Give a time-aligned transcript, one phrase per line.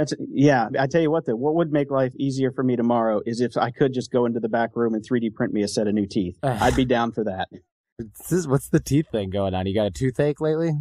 [0.00, 0.70] That's yeah.
[0.78, 3.58] I tell you what, though, what would make life easier for me tomorrow is if
[3.58, 5.92] I could just go into the back room and 3D print me a set of
[5.92, 6.38] new teeth.
[6.42, 7.48] I'd be down for that.
[8.30, 9.66] This, what's the teeth thing going on?
[9.66, 10.72] You got a toothache lately?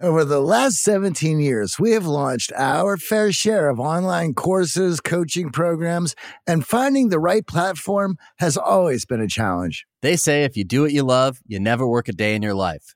[0.00, 5.50] Over the last 17 years, we have launched our fair share of online courses, coaching
[5.50, 6.14] programs,
[6.46, 9.84] and finding the right platform has always been a challenge.
[10.00, 12.54] They say if you do what you love, you never work a day in your
[12.54, 12.95] life.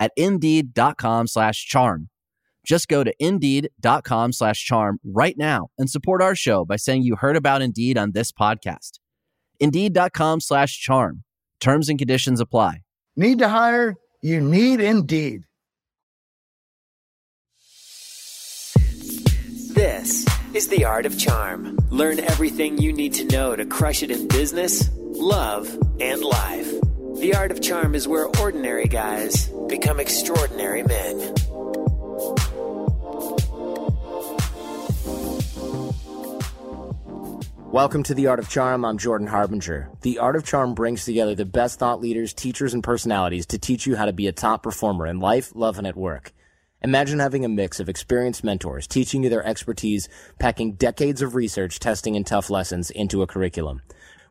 [0.00, 2.08] at indeed.com slash charm.
[2.66, 7.16] Just go to indeed.com slash charm right now and support our show by saying you
[7.16, 8.98] heard about Indeed on this podcast.
[9.60, 11.22] Indeed.com slash charm.
[11.60, 12.82] Terms and conditions apply.
[13.16, 13.94] Need to hire?
[14.20, 15.42] You need Indeed.
[19.74, 21.76] This is The Art of Charm.
[21.90, 25.68] Learn everything you need to know to crush it in business, love,
[26.00, 26.72] and life.
[27.14, 31.34] The Art of Charm is where ordinary guys become extraordinary men.
[37.70, 38.84] Welcome to The Art of Charm.
[38.84, 39.90] I'm Jordan Harbinger.
[40.02, 43.86] The Art of Charm brings together the best thought leaders, teachers, and personalities to teach
[43.86, 46.32] you how to be a top performer in life, love, and at work.
[46.82, 51.80] Imagine having a mix of experienced mentors teaching you their expertise, packing decades of research,
[51.80, 53.80] testing, and tough lessons into a curriculum.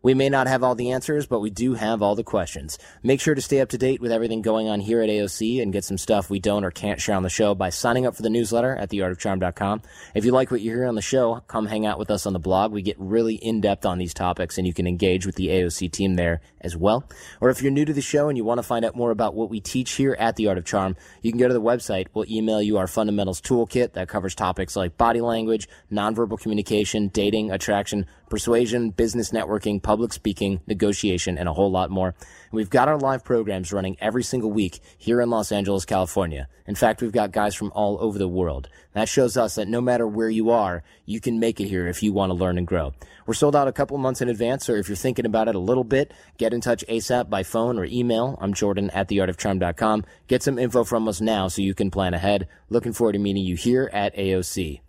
[0.05, 2.77] We may not have all the answers, but we do have all the questions.
[3.01, 5.73] Make sure to stay up to date with everything going on here at AOC and
[5.73, 8.21] get some stuff we don't or can't share on the show by signing up for
[8.21, 9.81] the newsletter at theartofcharm.com.
[10.13, 12.33] If you like what you hear on the show, come hang out with us on
[12.33, 12.71] the blog.
[12.71, 15.91] We get really in depth on these topics and you can engage with the AOC
[15.91, 17.09] team there as well.
[17.41, 19.33] Or if you're new to the show and you want to find out more about
[19.33, 22.09] what we teach here at The Art of Charm, you can go to the website.
[22.13, 27.49] We'll email you our fundamentals toolkit that covers topics like body language, nonverbal communication, dating,
[27.49, 32.09] attraction, persuasion, business networking, public speaking, negotiation, and a whole lot more.
[32.09, 36.47] And we've got our live programs running every single week here in Los Angeles, California.
[36.67, 38.69] In fact, we've got guys from all over the world.
[38.93, 42.01] That shows us that no matter where you are, you can make it here if
[42.01, 42.93] you want to learn and grow.
[43.25, 45.59] We're sold out a couple months in advance, or if you're thinking about it a
[45.59, 48.37] little bit, get in touch ASAP by phone or email.
[48.41, 50.05] I'm Jordan at theartofcharm.com.
[50.27, 52.47] Get some info from us now so you can plan ahead.
[52.69, 54.81] Looking forward to meeting you here at AOC.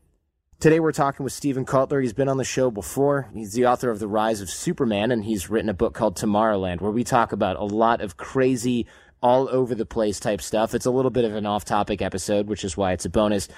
[0.58, 2.00] Today we're talking with Steven Kotler.
[2.00, 3.29] He's been on the show before.
[3.35, 6.81] He's the author of The Rise of Superman, and he's written a book called Tomorrowland,
[6.81, 8.87] where we talk about a lot of crazy,
[9.23, 10.75] all over the place type stuff.
[10.75, 13.49] It's a little bit of an off topic episode, which is why it's a bonus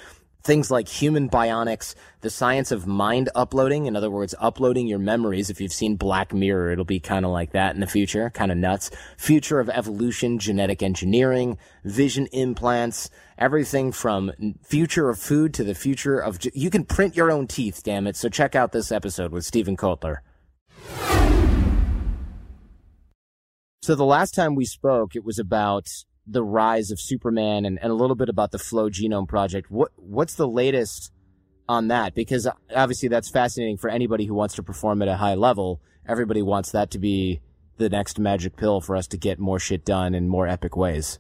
[0.45, 3.87] things like human bionics, the science of mind uploading.
[3.87, 5.51] In other words, uploading your memories.
[5.51, 8.51] If you've seen Black Mirror, it'll be kind of like that in the future, kind
[8.51, 8.91] of nuts.
[9.17, 14.33] Future of evolution, genetic engineering, vision implants, everything from
[14.63, 18.17] future of food to the future of, you can print your own teeth, damn it.
[18.17, 20.19] So check out this episode with Steven Kotler.
[23.83, 25.87] So the last time we spoke, it was about
[26.31, 29.71] the rise of Superman and, and a little bit about the Flow Genome Project.
[29.71, 31.13] What what's the latest
[31.69, 32.15] on that?
[32.15, 35.81] Because obviously that's fascinating for anybody who wants to perform at a high level.
[36.07, 37.41] Everybody wants that to be
[37.79, 41.19] the next magic pill for us to get more shit done in more epic ways.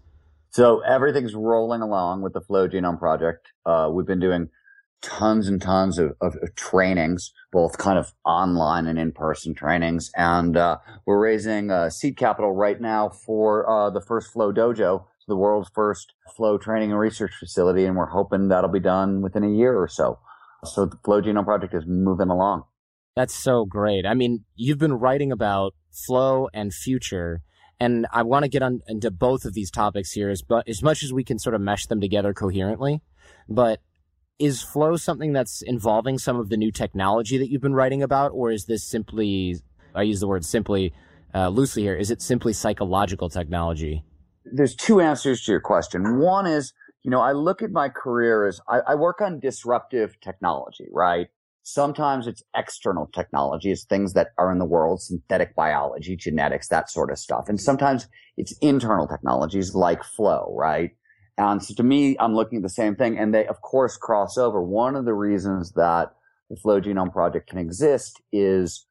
[0.50, 3.49] So everything's rolling along with the Flow Genome Project.
[3.66, 4.49] Uh, we've been doing
[5.02, 10.10] tons and tons of, of, trainings, both kind of online and in-person trainings.
[10.16, 15.04] And uh, we're raising uh, seed capital right now for uh, the first Flow Dojo,
[15.26, 17.84] the world's first flow training and research facility.
[17.84, 20.18] And we're hoping that'll be done within a year or so.
[20.64, 22.64] So the Flow Genome Project is moving along.
[23.14, 24.06] That's so great.
[24.06, 27.42] I mean, you've been writing about flow and future.
[27.80, 31.04] And I want to get on into both of these topics here as, as much
[31.04, 33.02] as we can sort of mesh them together coherently.
[33.48, 33.80] But
[34.38, 38.31] is flow something that's involving some of the new technology that you've been writing about,
[38.32, 39.56] or is this simply,
[39.94, 40.93] I use the word simply
[41.35, 44.05] uh, loosely here, is it simply psychological technology?
[44.44, 46.19] There's two answers to your question.
[46.19, 50.20] One is, you know, I look at my career as I, I work on disruptive
[50.20, 51.29] technology, right?
[51.62, 56.90] Sometimes it's external technology, it's things that are in the world, synthetic biology, genetics, that
[56.90, 57.49] sort of stuff.
[57.49, 58.08] And sometimes
[58.38, 60.93] it's internal technologies like flow, right?
[61.38, 64.37] And so to me, I'm looking at the same thing and they of course cross
[64.37, 64.61] over.
[64.62, 66.12] One of the reasons that
[66.50, 68.87] the Flow Genome Project can exist is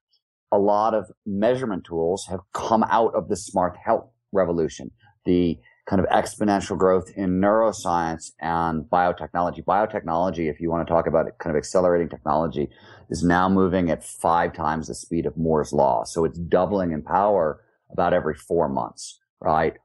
[0.52, 4.92] a lot of measurement tools have come out of the smart health revolution.
[5.26, 9.64] The kind of exponential growth in neuroscience and biotechnology.
[9.64, 12.70] Biotechnology, if you want to talk about it, kind of accelerating technology,
[13.10, 16.04] is now moving at five times the speed of Moore's law.
[16.04, 19.76] So it's doubling in power about every four months, right?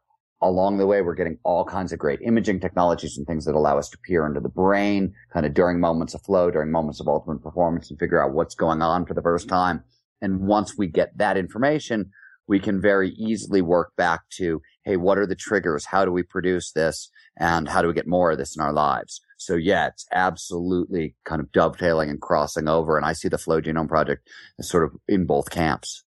[0.43, 3.79] Along the way, we're getting all kinds of great imaging technologies and things that allow
[3.79, 7.09] us to peer into the brain kind of during moments of flow, during moments of
[7.09, 9.85] ultimate performance and figure out what's going on for the first time.
[10.21, 12.11] And once we get that information,
[12.49, 15.87] we can very easily work back to, Hey, what are the triggers?
[15.87, 17.09] How do we produce this?
[17.39, 19.21] And how do we get more of this in our lives?
[19.39, 22.97] So yeah, it's absolutely kind of dovetailing and crossing over.
[22.97, 24.29] And I see the Flow Genome Project
[24.59, 26.05] as sort of in both camps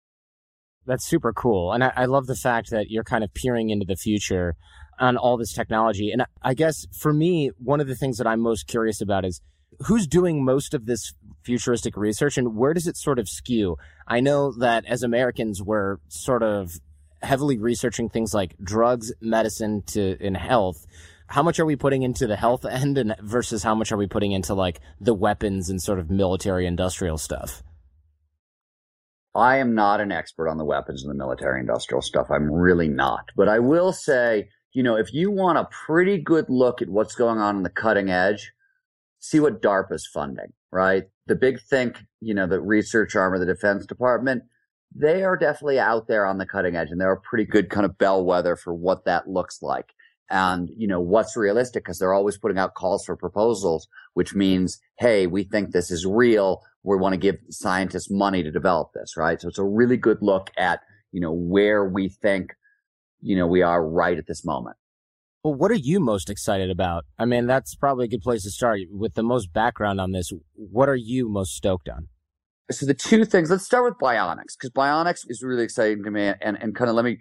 [0.85, 1.71] that's super cool.
[1.73, 4.55] And I, I, love the fact that you're kind of peering into the future
[4.99, 6.11] on all this technology.
[6.11, 9.41] And I guess for me, one of the things that I'm most curious about is
[9.87, 13.77] who's doing most of this futuristic research and where does it sort of skew?
[14.07, 16.71] I know that as Americans, we're sort of
[17.21, 20.85] heavily researching things like drugs, medicine to in health.
[21.27, 24.07] How much are we putting into the health end and versus how much are we
[24.07, 27.63] putting into like the weapons and sort of military industrial stuff?
[29.35, 32.27] I am not an expert on the weapons and the military industrial stuff.
[32.31, 33.31] I'm really not.
[33.35, 37.15] But I will say, you know, if you want a pretty good look at what's
[37.15, 38.53] going on in the cutting edge,
[39.19, 41.03] see what DARPA's funding, right?
[41.27, 44.43] The big think, you know, the research arm of the Defense Department,
[44.95, 47.85] they are definitely out there on the cutting edge and they're a pretty good kind
[47.85, 49.91] of bellwether for what that looks like.
[50.29, 54.79] And, you know, what's realistic because they're always putting out calls for proposals, which means,
[54.97, 59.17] hey, we think this is real we want to give scientists money to develop this,
[59.17, 59.41] right?
[59.41, 62.53] So it's a really good look at, you know, where we think,
[63.21, 64.77] you know, we are right at this moment.
[65.43, 67.05] Well, what are you most excited about?
[67.19, 70.31] I mean, that's probably a good place to start with the most background on this.
[70.53, 72.07] What are you most stoked on?
[72.71, 76.33] So the two things, let's start with bionics because bionics is really exciting to me
[76.41, 77.19] and, and kind of let me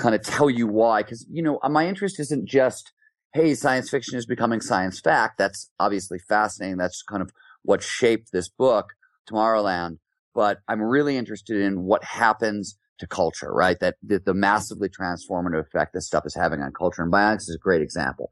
[0.00, 1.02] kind of tell you why.
[1.02, 2.92] Cause, you know, my interest isn't just,
[3.32, 5.38] Hey, science fiction is becoming science fact.
[5.38, 6.78] That's obviously fascinating.
[6.78, 7.30] That's kind of
[7.62, 8.94] what shaped this book.
[9.30, 9.98] Tomorrowland,
[10.34, 13.78] but I'm really interested in what happens to culture, right?
[13.80, 17.02] That, that the massively transformative effect this stuff is having on culture.
[17.02, 18.30] And bionics is a great example.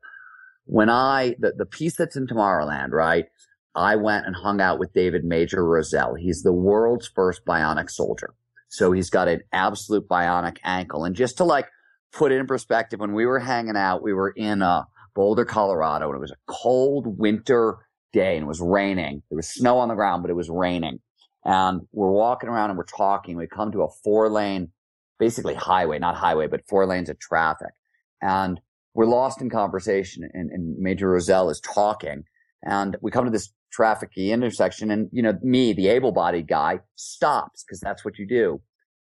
[0.65, 3.27] When I, the, the piece that's in Tomorrowland, right?
[3.75, 6.15] I went and hung out with David Major Rozelle.
[6.15, 8.35] He's the world's first bionic soldier.
[8.69, 11.05] So he's got an absolute bionic ankle.
[11.05, 11.67] And just to like
[12.13, 14.85] put it in perspective, when we were hanging out, we were in uh,
[15.15, 17.79] Boulder, Colorado, and it was a cold winter
[18.13, 19.23] day and it was raining.
[19.31, 21.01] There was snow on the ground, but it was raining.
[21.45, 23.37] And we're walking around and we're talking.
[23.37, 24.71] We come to a four lane,
[25.19, 27.73] basically highway, not highway, but four lanes of traffic.
[28.21, 28.61] And
[28.95, 32.25] we're lost in conversation and, and Major Rozelle is talking.
[32.63, 36.81] And we come to this trafficy intersection and, you know, me, the able bodied guy
[36.97, 38.61] stops because that's what you do.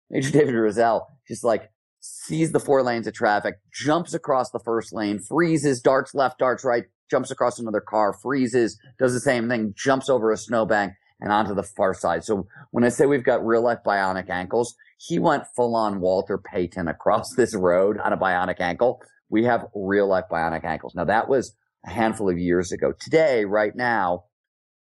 [0.10, 4.92] Major David Rozelle just like sees the four lanes of traffic, jumps across the first
[4.92, 9.74] lane, freezes, darts left, darts right, jumps across another car, freezes, does the same thing,
[9.78, 12.24] jumps over a snowbank and onto the far side.
[12.24, 16.38] So when I say we've got real life bionic ankles, he went full on Walter
[16.38, 19.02] Payton across this road on a bionic ankle.
[19.30, 20.96] We have real life bionic ankles.
[20.96, 22.94] Now that was a handful of years ago.
[23.00, 24.26] Today, right now,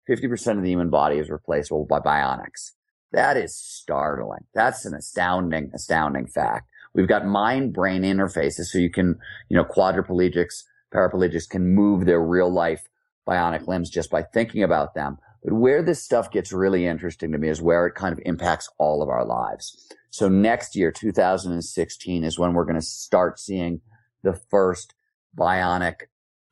[0.09, 2.71] 50% of the human body is replaceable by bionics.
[3.11, 4.45] That is startling.
[4.53, 6.69] That's an astounding, astounding fact.
[6.93, 8.65] We've got mind brain interfaces.
[8.65, 9.19] So you can,
[9.49, 12.87] you know, quadriplegics, paraplegics can move their real life
[13.27, 15.17] bionic limbs just by thinking about them.
[15.43, 18.69] But where this stuff gets really interesting to me is where it kind of impacts
[18.77, 19.91] all of our lives.
[20.09, 23.81] So next year, 2016 is when we're going to start seeing
[24.23, 24.93] the first
[25.37, 25.95] bionic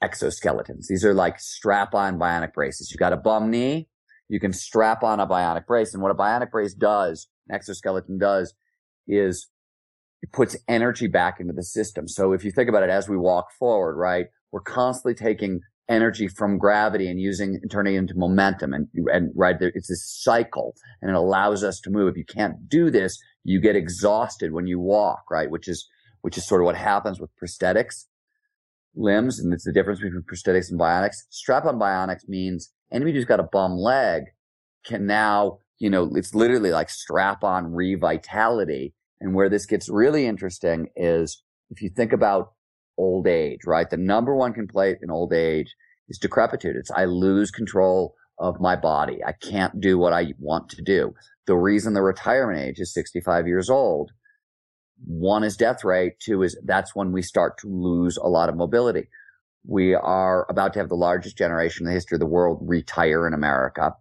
[0.04, 0.88] exoskeletons.
[0.88, 2.92] These are like strap on bionic braces.
[2.92, 3.88] You've got a bum knee.
[4.30, 5.94] You can strap on a bionic brace.
[5.94, 8.54] And what a bionic brace does, an exoskeleton does
[9.08, 9.50] is
[10.22, 12.08] it puts energy back into the system.
[12.08, 16.28] So if you think about it as we walk forward, right, we're constantly taking energy
[16.28, 20.06] from gravity and using and turning it into momentum and and right there it's this
[20.06, 24.54] cycle and it allows us to move if you can't do this you get exhausted
[24.54, 25.90] when you walk right which is
[26.22, 28.06] which is sort of what happens with prosthetics
[28.96, 33.26] limbs and it's the difference between prosthetics and bionics strap on bionics means anybody who's
[33.26, 34.24] got a bum leg
[34.86, 40.26] can now you know it's literally like strap on revitality and where this gets really
[40.26, 42.52] interesting is if you think about
[42.98, 43.90] old age, right?
[43.90, 45.76] The number one complaint in old age
[46.10, 46.76] is decrepitude.
[46.76, 49.20] It's I lose control of my body.
[49.26, 51.14] I can't do what I want to do.
[51.48, 54.12] The reason the retirement age is 65 years old,
[55.06, 56.20] one is death rate.
[56.20, 59.08] Two is that's when we start to lose a lot of mobility.
[59.66, 63.28] We are about to have the largest generation in the history of the world retire
[63.28, 63.96] in America.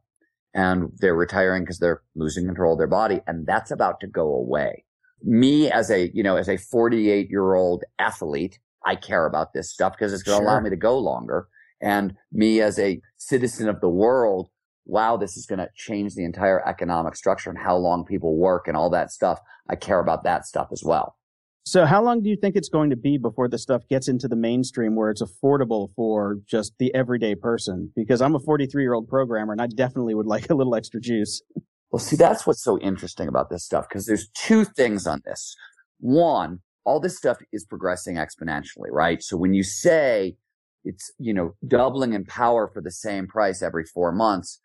[0.55, 3.21] And they're retiring because they're losing control of their body.
[3.27, 4.85] And that's about to go away
[5.23, 9.71] me as a, you know, as a 48 year old athlete, I care about this
[9.71, 10.51] stuff because it's going to sure.
[10.51, 11.49] allow me to go longer.
[11.83, 14.51] And me as a citizen of the world,
[14.87, 18.67] wow, this is going to change the entire economic structure and how long people work
[18.67, 19.41] and all that stuff.
[19.69, 21.17] I care about that stuff as well.
[21.65, 24.27] So how long do you think it's going to be before the stuff gets into
[24.27, 27.93] the mainstream where it's affordable for just the everyday person?
[27.95, 31.01] Because I'm a 43 year old programmer and I definitely would like a little extra
[31.01, 31.43] juice.
[31.91, 35.55] Well, see, that's what's so interesting about this stuff because there's two things on this.
[35.99, 39.23] One, all this stuff is progressing exponentially, right?
[39.23, 40.37] So when you say
[40.85, 44.61] it's, you know, doubling in power for the same price every four months,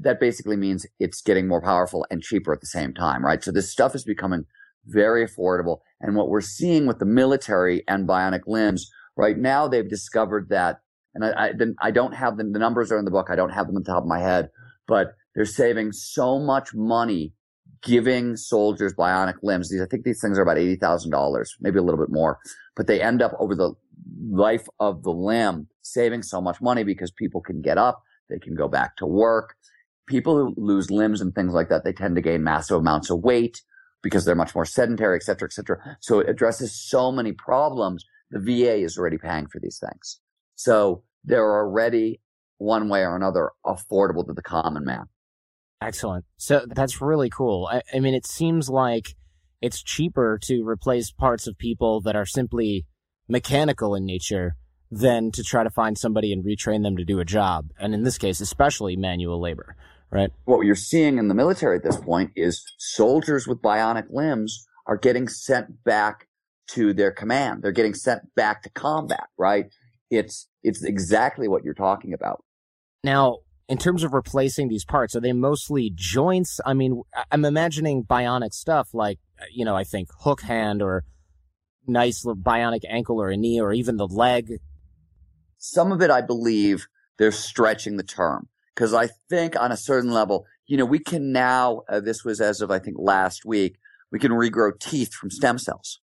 [0.00, 3.42] that basically means it's getting more powerful and cheaper at the same time, right?
[3.42, 4.44] So this stuff is becoming
[4.86, 5.78] very affordable.
[6.00, 10.80] And what we're seeing with the military and bionic limbs right now, they've discovered that,
[11.14, 13.28] and I, I, I don't have them, the numbers are in the book.
[13.30, 14.50] I don't have them on the top of my head,
[14.86, 17.32] but they're saving so much money
[17.82, 19.70] giving soldiers bionic limbs.
[19.70, 22.38] These, I think these things are about $80,000, maybe a little bit more,
[22.76, 23.74] but they end up over the
[24.30, 28.02] life of the limb saving so much money because people can get up.
[28.28, 29.54] They can go back to work.
[30.06, 33.20] People who lose limbs and things like that, they tend to gain massive amounts of
[33.20, 33.62] weight
[34.02, 35.78] because they're much more sedentary, et cetera, et cetera.
[36.00, 38.04] So it addresses so many problems.
[38.30, 40.20] The VA is already paying for these things.
[40.56, 42.20] So they're already
[42.58, 45.06] one way or another affordable to the common man.
[45.80, 46.24] Excellent.
[46.36, 47.68] So that's really cool.
[47.70, 49.16] I, I, mean, it seems like
[49.60, 52.86] it's cheaper to replace parts of people that are simply
[53.28, 54.56] mechanical in nature
[54.90, 57.66] than to try to find somebody and retrain them to do a job.
[57.78, 59.76] And in this case, especially manual labor,
[60.14, 60.30] right?
[60.44, 64.96] What you're seeing in the military at this point is soldiers with bionic limbs are
[64.96, 66.28] getting sent back
[66.68, 67.62] to their command.
[67.62, 69.66] They're getting sent back to combat, right?
[70.10, 72.44] It's, it's exactly what you're talking about.
[73.02, 76.60] Now, in terms of replacing these parts, are they mostly joints?
[76.64, 77.02] I mean,
[77.32, 79.18] I'm imagining bionic stuff like,
[79.52, 81.04] you know, I think hook hand or
[81.86, 84.60] nice bionic ankle or a knee or even the leg.
[85.58, 86.86] Some of it, I believe,
[87.18, 91.32] they're stretching the term because I think on a certain level, you know, we can
[91.32, 93.76] now, uh, this was as of, I think, last week,
[94.10, 96.00] we can regrow teeth from stem cells.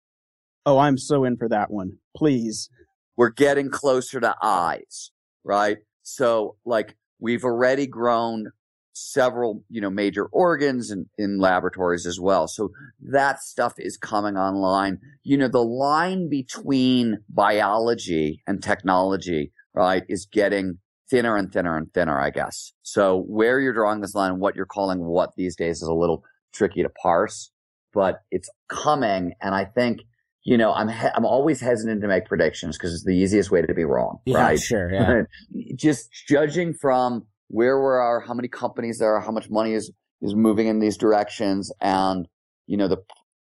[0.67, 1.99] Oh, I'm so in for that one.
[2.17, 2.71] Please.
[3.17, 5.11] We're getting closer to eyes,
[5.45, 5.79] right?
[6.03, 8.51] So like we've already grown
[8.93, 12.49] several, you know, major organs in, in laboratories as well.
[12.49, 14.99] So that stuff is coming online.
[15.23, 20.79] You know, the line between biology and technology, right, is getting
[21.15, 22.73] thinner and thinner and thinner, I guess.
[22.83, 25.93] So where you're drawing this line and what you're calling what these days is a
[25.95, 27.51] little tricky to parse,
[27.93, 29.33] but it's coming.
[29.41, 30.01] And I think,
[30.43, 33.63] you know, I'm, he- I'm always hesitant to make predictions because it's the easiest way
[33.63, 34.59] to be wrong, Yeah, right?
[34.61, 34.93] sure.
[34.93, 35.23] Yeah.
[35.77, 39.93] Just judging from where we are, how many companies there are, how much money is,
[40.23, 42.27] is moving in these directions and,
[42.67, 42.99] you know, the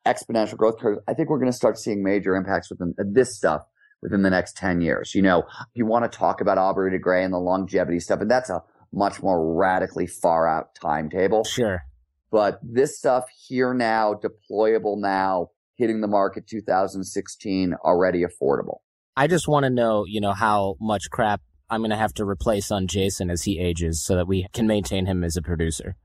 [0.07, 3.37] exponential growth curve, I think we're going to start seeing major impacts within uh, this
[3.37, 3.63] stuff
[4.03, 5.15] within the next 10 years.
[5.15, 8.31] You know, you want to talk about Aubrey de Grey and the longevity stuff, and
[8.31, 8.63] that's a
[8.93, 11.45] much more radically far out timetable.
[11.45, 11.83] Sure.
[12.31, 18.79] But this stuff here now, deployable now, hitting the market 2016, already affordable.
[19.17, 22.25] I just want to know, you know, how much crap I'm going to have to
[22.25, 25.97] replace on Jason as he ages so that we can maintain him as a producer.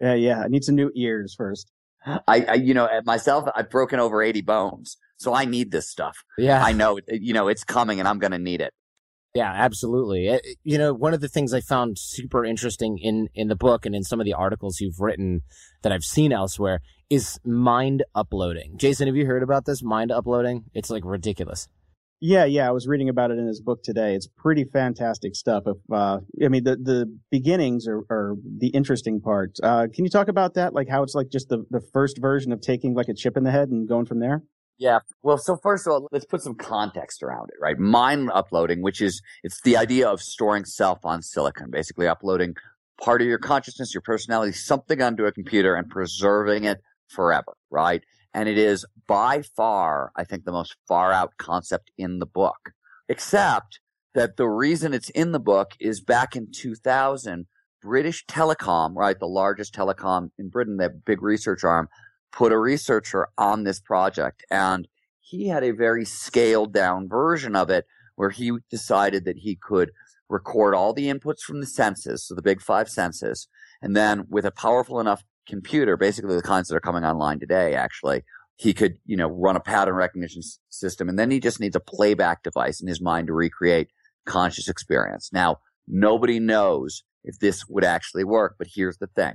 [0.00, 0.40] Yeah, yeah.
[0.40, 1.70] I need some new ears first.
[2.04, 4.96] I, I you know, myself, I've broken over 80 bones.
[5.22, 6.24] So I need this stuff.
[6.36, 6.62] Yeah.
[6.62, 8.72] I know, you know, it's coming and I'm going to need it.
[9.34, 10.26] Yeah, absolutely.
[10.28, 13.86] It- you know, one of the things I found super interesting in in the book
[13.86, 15.42] and in some of the articles you've written
[15.82, 18.76] that I've seen elsewhere is mind uploading.
[18.76, 20.64] Jason, have you heard about this mind uploading?
[20.74, 21.68] It's like ridiculous.
[22.20, 22.68] Yeah, yeah.
[22.68, 24.14] I was reading about it in his book today.
[24.14, 25.64] It's pretty fantastic stuff.
[25.66, 29.56] If, uh, I mean, the, the beginnings are, are the interesting part.
[29.62, 30.72] Uh, can you talk about that?
[30.72, 33.44] Like how it's like just the, the first version of taking like a chip in
[33.44, 34.42] the head and going from there?
[34.78, 35.00] Yeah.
[35.22, 37.78] Well, so first of all, let's put some context around it, right?
[37.78, 42.54] Mind uploading, which is, it's the idea of storing self on silicon, basically uploading
[43.00, 48.02] part of your consciousness, your personality, something onto a computer and preserving it forever, right?
[48.34, 52.72] And it is by far, I think, the most far out concept in the book,
[53.08, 53.80] except
[54.14, 57.46] that the reason it's in the book is back in 2000,
[57.82, 59.18] British Telecom, right?
[59.18, 61.88] The largest telecom in Britain, that big research arm,
[62.32, 64.88] put a researcher on this project and
[65.20, 67.86] he had a very scaled down version of it
[68.16, 69.90] where he decided that he could
[70.28, 73.48] record all the inputs from the senses, so the big five senses,
[73.80, 77.74] and then with a powerful enough computer, basically the kinds that are coming online today,
[77.74, 78.22] actually,
[78.56, 81.08] he could, you know, run a pattern recognition s- system.
[81.08, 83.88] And then he just needs a playback device in his mind to recreate
[84.24, 85.30] conscious experience.
[85.32, 85.58] Now,
[85.88, 89.34] nobody knows if this would actually work, but here's the thing.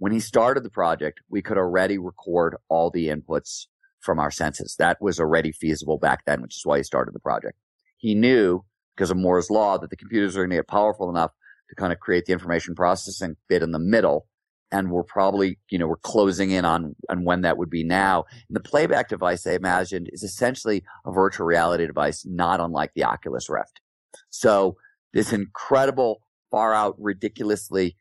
[0.00, 3.66] When he started the project, we could already record all the inputs
[4.00, 4.74] from our senses.
[4.78, 7.58] That was already feasible back then, which is why he started the project.
[7.98, 8.64] He knew
[8.96, 11.32] because of Moore's law that the computers are going to get powerful enough
[11.68, 14.26] to kind of create the information processing bit in the middle.
[14.72, 18.24] And we're probably, you know, we're closing in on, on when that would be now.
[18.48, 23.04] And the playback device they imagined is essentially a virtual reality device, not unlike the
[23.04, 23.82] Oculus Rift.
[24.30, 24.78] So
[25.12, 27.96] this incredible, far out, ridiculously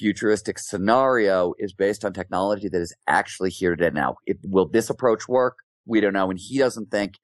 [0.00, 4.16] futuristic scenario is based on technology that is actually here today now.
[4.24, 5.58] It, will this approach work?
[5.84, 6.30] We don't know.
[6.30, 7.18] And he doesn't think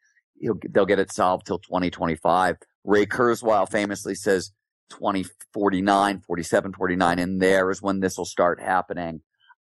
[0.70, 2.56] they'll get it solved till 2025.
[2.84, 4.52] Ray Kurzweil famously says
[4.90, 9.22] 2049, 47, 49, and there is when this will start happening.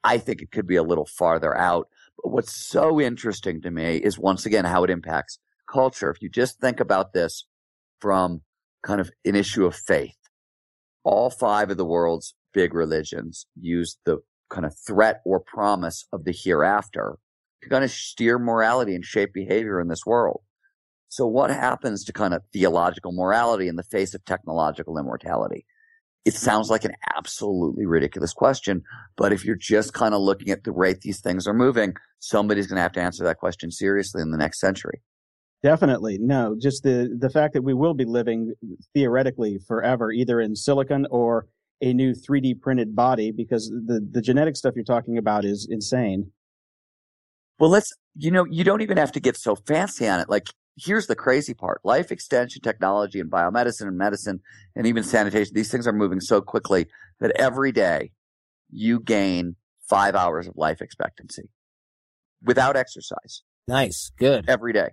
[0.03, 1.89] I think it could be a little farther out.
[2.17, 5.39] But what's so interesting to me is once again how it impacts
[5.71, 6.11] culture.
[6.11, 7.45] If you just think about this
[8.01, 8.41] from
[8.83, 10.17] kind of an issue of faith,
[11.05, 14.17] all five of the world's big religions use the
[14.49, 17.19] kind of threat or promise of the hereafter
[17.63, 20.41] to kind of steer morality and shape behavior in this world.
[21.09, 25.67] So what happens to kind of theological morality in the face of technological immortality?
[26.25, 28.83] It sounds like an absolutely ridiculous question,
[29.19, 32.67] but if you're just kind of looking at the rate these things are moving, somebody's
[32.67, 35.03] going to have to answer that question seriously in the next century.
[35.63, 36.17] Definitely.
[36.19, 38.55] No, just the, the fact that we will be living
[38.95, 41.49] theoretically forever, either in silicon or
[41.81, 46.33] a new 3D printed body, because the, the genetic stuff you're talking about is insane.
[47.59, 50.29] Well, let's, you know, you don't even have to get so fancy on it.
[50.29, 51.81] Like, here's the crazy part.
[51.85, 54.41] Life extension technology and biomedicine and medicine
[54.75, 56.87] and even sanitation, these things are moving so quickly
[57.21, 58.13] that every day
[58.71, 59.57] you gain
[59.89, 61.49] five hours of life expectancy
[62.43, 64.13] without exercise Nice.
[64.19, 64.45] Good.
[64.49, 64.91] every day.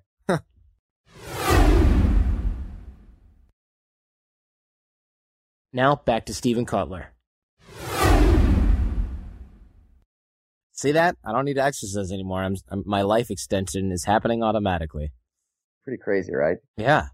[5.74, 7.06] Now back to Steven Kotler.
[10.72, 11.18] See that?
[11.26, 12.44] I don't need to exercise anymore.
[12.44, 15.14] I'm, I'm my life extension is happening automatically.
[15.84, 16.58] Pretty crazy, right?
[16.78, 17.08] Yeah.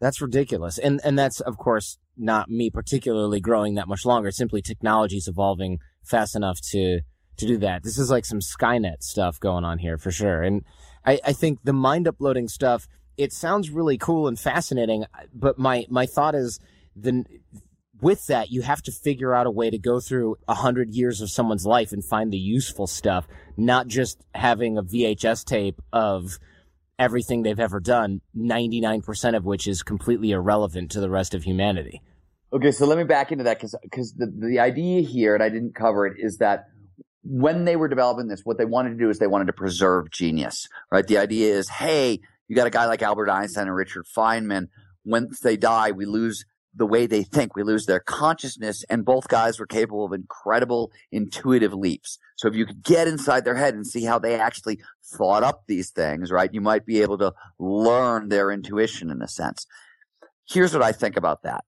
[0.00, 0.78] That's ridiculous.
[0.78, 4.30] And and that's of course not me particularly growing that much longer.
[4.30, 7.00] Simply technology's evolving fast enough to
[7.38, 7.82] to do that.
[7.82, 10.42] This is like some Skynet stuff going on here for sure.
[10.42, 10.64] And
[11.06, 15.86] I, I think the mind uploading stuff, it sounds really cool and fascinating, but my
[15.88, 16.60] my thought is
[16.94, 17.24] the
[18.02, 21.20] with that, you have to figure out a way to go through a hundred years
[21.20, 26.38] of someone's life and find the useful stuff, not just having a VHS tape of
[26.98, 32.02] everything they've ever done, 99% of which is completely irrelevant to the rest of humanity.
[32.52, 35.48] Okay, so let me back into that because because the the idea here, and I
[35.48, 36.66] didn't cover it, is that
[37.22, 40.10] when they were developing this, what they wanted to do is they wanted to preserve
[40.10, 41.06] genius, right?
[41.06, 44.68] The idea is, hey, you got a guy like Albert Einstein and Richard Feynman.
[45.04, 47.54] Once they die, we lose the way they think.
[47.54, 48.84] We lose their consciousness.
[48.88, 52.18] And both guys were capable of incredible intuitive leaps.
[52.36, 55.64] So if you could get inside their head and see how they actually thought up
[55.66, 59.66] these things, right, you might be able to learn their intuition in a sense.
[60.48, 61.64] Here's what I think about that.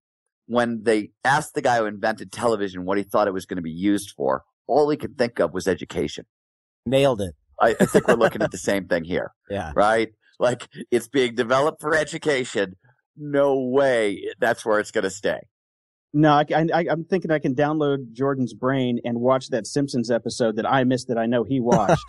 [0.47, 3.63] When they asked the guy who invented television what he thought it was going to
[3.63, 6.27] be used for, all he could think of was education.
[6.87, 7.35] Nailed it.
[7.61, 9.33] I, I think we're looking at the same thing here.
[9.49, 9.73] Yeah.
[9.75, 10.13] Right?
[10.39, 12.77] Like it's being developed for education.
[13.17, 15.41] No way that's where it's going to stay.
[16.13, 20.57] No, I, I, I'm thinking I can download Jordan's brain and watch that Simpsons episode
[20.57, 22.05] that I missed that I know he watched.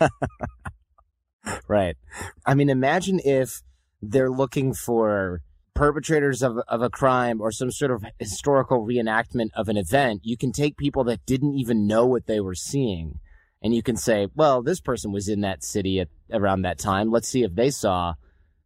[1.68, 1.96] right.
[2.44, 3.62] I mean, imagine if
[4.00, 5.40] they're looking for
[5.74, 10.20] perpetrators of, of a crime or some sort of historical reenactment of an event.
[10.22, 13.18] You can take people that didn't even know what they were seeing
[13.62, 17.10] and you can say, well, this person was in that city at around that time.
[17.10, 18.14] Let's see if they saw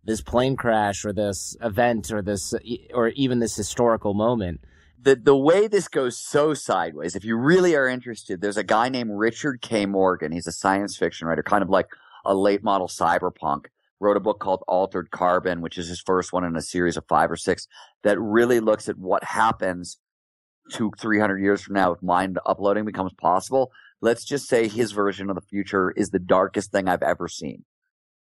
[0.05, 2.55] this plane crash or this event or this
[2.95, 4.61] or even this historical moment.
[5.03, 8.89] The the way this goes so sideways, if you really are interested, there's a guy
[8.89, 9.87] named Richard K.
[9.87, 10.33] Morgan.
[10.33, 11.89] He's a science fiction writer, kind of like
[12.25, 13.67] a late model cyberpunk.
[13.99, 17.05] Wrote a book called Altered Carbon, which is his first one in a series of
[17.07, 17.67] five or six
[18.03, 19.99] that really looks at what happens
[20.71, 23.71] two, 300 years from now if mind uploading becomes possible.
[24.01, 27.65] Let's just say his version of the future is the darkest thing I've ever seen.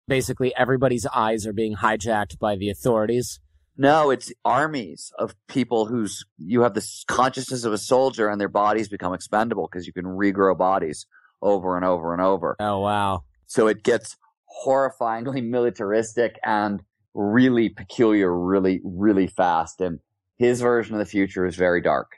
[0.08, 3.40] Basically, everybody's eyes are being hijacked by the authorities.
[3.76, 8.48] No, it's armies of people whose you have the consciousness of a soldier and their
[8.48, 11.06] bodies become expendable because you can regrow bodies
[11.40, 12.56] over and over and over.
[12.60, 13.24] Oh, wow.
[13.46, 14.16] So it gets
[14.64, 16.82] horrifyingly militaristic and
[17.14, 19.80] really peculiar, really, really fast.
[19.80, 20.00] And
[20.36, 22.12] his version of the future is very dark.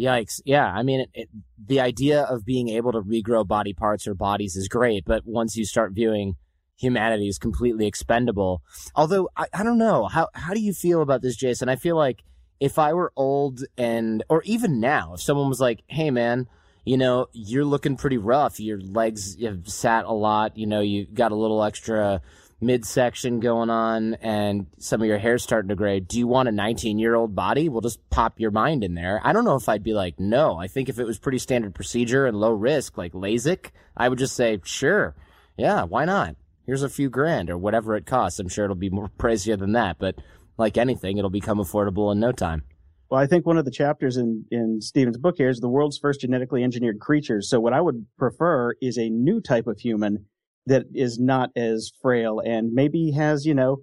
[0.00, 0.40] Yikes.
[0.44, 0.66] Yeah.
[0.66, 1.28] I mean, it, it,
[1.62, 5.56] the idea of being able to regrow body parts or bodies is great, but once
[5.56, 6.36] you start viewing
[6.82, 8.62] humanity is completely expendable,
[8.94, 11.68] although I, I don't know, how, how do you feel about this, Jason?
[11.68, 12.24] I feel like
[12.60, 16.48] if I were old and, or even now, if someone was like, hey, man,
[16.84, 18.58] you know, you're looking pretty rough.
[18.58, 20.56] Your legs have sat a lot.
[20.56, 22.20] You know, you got a little extra
[22.60, 26.00] midsection going on and some of your hair's starting to gray.
[26.00, 27.68] Do you want a 19 year old body?
[27.68, 29.20] We'll just pop your mind in there.
[29.22, 30.58] I don't know if I'd be like, no.
[30.58, 34.18] I think if it was pretty standard procedure and low risk, like LASIK, I would
[34.18, 35.14] just say, sure.
[35.56, 36.36] Yeah, why not?
[36.72, 38.38] Here's a few grand or whatever it costs.
[38.38, 40.14] I'm sure it'll be more pricier than that, but
[40.56, 42.62] like anything, it'll become affordable in no time.
[43.10, 45.98] Well, I think one of the chapters in, in Steven's book here is the world's
[45.98, 47.50] first genetically engineered creatures.
[47.50, 50.24] So what I would prefer is a new type of human
[50.64, 53.82] that is not as frail and maybe has, you know,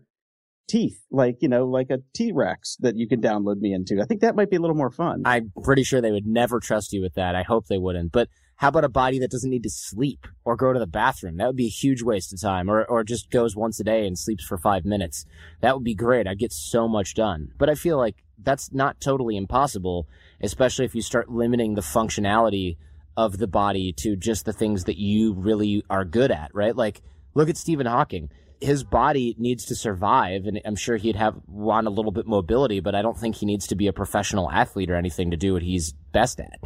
[0.68, 4.02] teeth, like, you know, like a T-Rex that you can download me into.
[4.02, 5.22] I think that might be a little more fun.
[5.26, 7.36] I'm pretty sure they would never trust you with that.
[7.36, 8.12] I hope they wouldn't.
[8.12, 11.38] But how about a body that doesn't need to sleep or go to the bathroom?
[11.38, 12.70] That would be a huge waste of time.
[12.70, 15.26] Or, or just goes once a day and sleeps for five minutes.
[15.62, 16.28] That would be great.
[16.28, 17.54] I'd get so much done.
[17.58, 20.10] But I feel like that's not totally impossible,
[20.42, 22.76] especially if you start limiting the functionality
[23.16, 26.76] of the body to just the things that you really are good at, right?
[26.76, 27.02] Like,
[27.36, 28.30] look at Stephen Hawking.
[28.60, 32.82] His body needs to survive, and I'm sure he'd have want a little bit mobility,
[32.82, 35.54] but I don't think he needs to be a professional athlete or anything to do
[35.54, 36.60] what he's best at.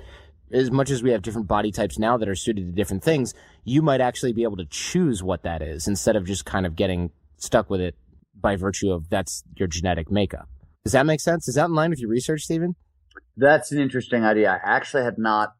[0.53, 3.33] As much as we have different body types now that are suited to different things,
[3.63, 6.75] you might actually be able to choose what that is instead of just kind of
[6.75, 7.95] getting stuck with it
[8.39, 10.47] by virtue of that's your genetic makeup.
[10.83, 11.47] Does that make sense?
[11.47, 12.75] Is that in line with your research, Steven?
[13.35, 14.51] That's an interesting idea.
[14.51, 15.53] I actually had not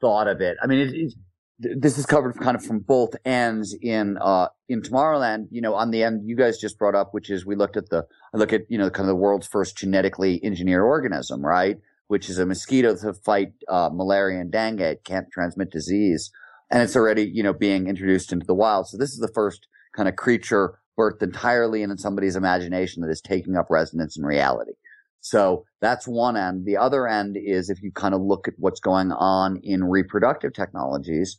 [0.00, 0.56] thought of it.
[0.62, 4.82] I mean, it, it, this is covered kind of from both ends in uh in
[4.82, 5.48] Tomorrowland.
[5.50, 7.88] You know, on the end you guys just brought up, which is we looked at
[7.88, 11.78] the I look at you know kind of the world's first genetically engineered organism, right?
[12.08, 14.80] Which is a mosquito to fight uh, malaria and dengue.
[14.80, 16.30] It can't transmit disease,
[16.70, 18.88] and it's already you know being introduced into the wild.
[18.88, 23.20] So this is the first kind of creature birthed entirely in somebody's imagination that is
[23.20, 24.72] taking up resonance in reality.
[25.20, 26.64] So that's one end.
[26.64, 30.52] The other end is if you kind of look at what's going on in reproductive
[30.52, 31.36] technologies,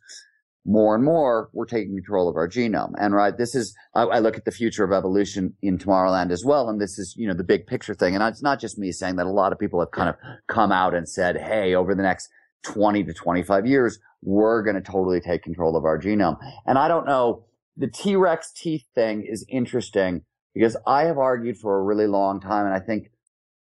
[0.66, 2.94] more and more we're taking control of our genome.
[3.00, 6.44] And right, this is, I, I, look at the future of evolution in Tomorrowland as
[6.46, 6.70] well.
[6.70, 8.14] And this is, you know, the big picture thing.
[8.14, 10.16] And it's not just me saying that a lot of people have kind of
[10.48, 12.30] come out and said, Hey, over the next
[12.64, 16.38] 20 to 25 years, we're going to totally take control of our genome.
[16.66, 17.46] And I don't know,
[17.78, 22.66] the T-Rex teeth thing is interesting because I have argued for a really long time.
[22.66, 23.12] And I think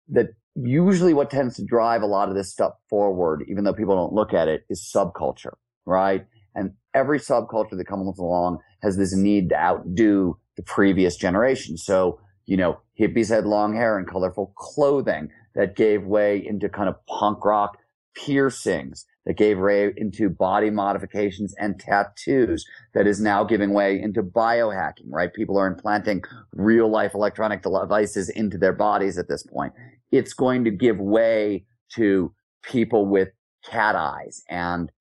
[0.09, 3.95] that usually what tends to drive a lot of this stuff forward, even though people
[3.95, 5.53] don't look at it, is subculture,
[5.85, 6.25] right?
[6.55, 11.77] And every subculture that comes along has this need to outdo the previous generation.
[11.77, 16.89] So, you know, hippies had long hair and colorful clothing that gave way into kind
[16.89, 17.77] of punk rock
[18.15, 24.23] piercings that gave way into body modifications and tattoos that is now giving way into
[24.23, 25.33] biohacking, right?
[25.33, 29.73] People are implanting real life electronic devices into their bodies at this point.
[30.11, 32.33] It's going to give way to
[32.63, 33.29] people with
[33.63, 34.41] cat eyes.
[34.49, 34.91] And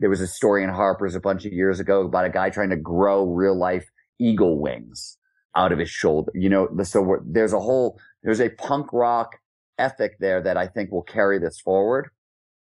[0.00, 2.70] there was a story in Harper's a bunch of years ago about a guy trying
[2.70, 5.18] to grow real life eagle wings
[5.56, 6.32] out of his shoulder.
[6.34, 9.36] You know, so there's a whole, there's a punk rock
[9.78, 12.10] ethic there that I think will carry this forward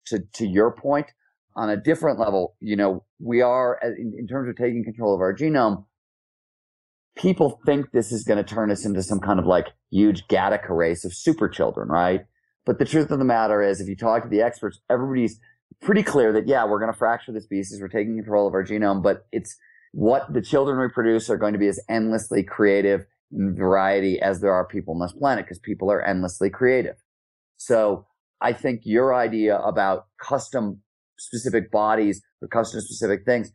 [0.08, 1.08] to, to your point,
[1.56, 5.14] on a different level, you know, we are, uh, in, in terms of taking control
[5.14, 5.86] of our genome,
[7.18, 10.70] people think this is going to turn us into some kind of like huge Gattaca
[10.70, 12.22] race of super children, right?
[12.66, 15.40] But the truth of the matter is, if you talk to the experts, everybody's
[15.82, 17.80] pretty clear that, yeah, we're going to fracture the species.
[17.82, 19.56] We're taking control of our genome, but it's
[19.92, 24.42] what the children we produce are going to be as endlessly creative in variety as
[24.42, 26.96] there are people on this planet because people are endlessly creative.
[27.58, 28.06] So
[28.42, 30.82] I think your idea about custom
[31.18, 33.52] specific bodies or custom specific things,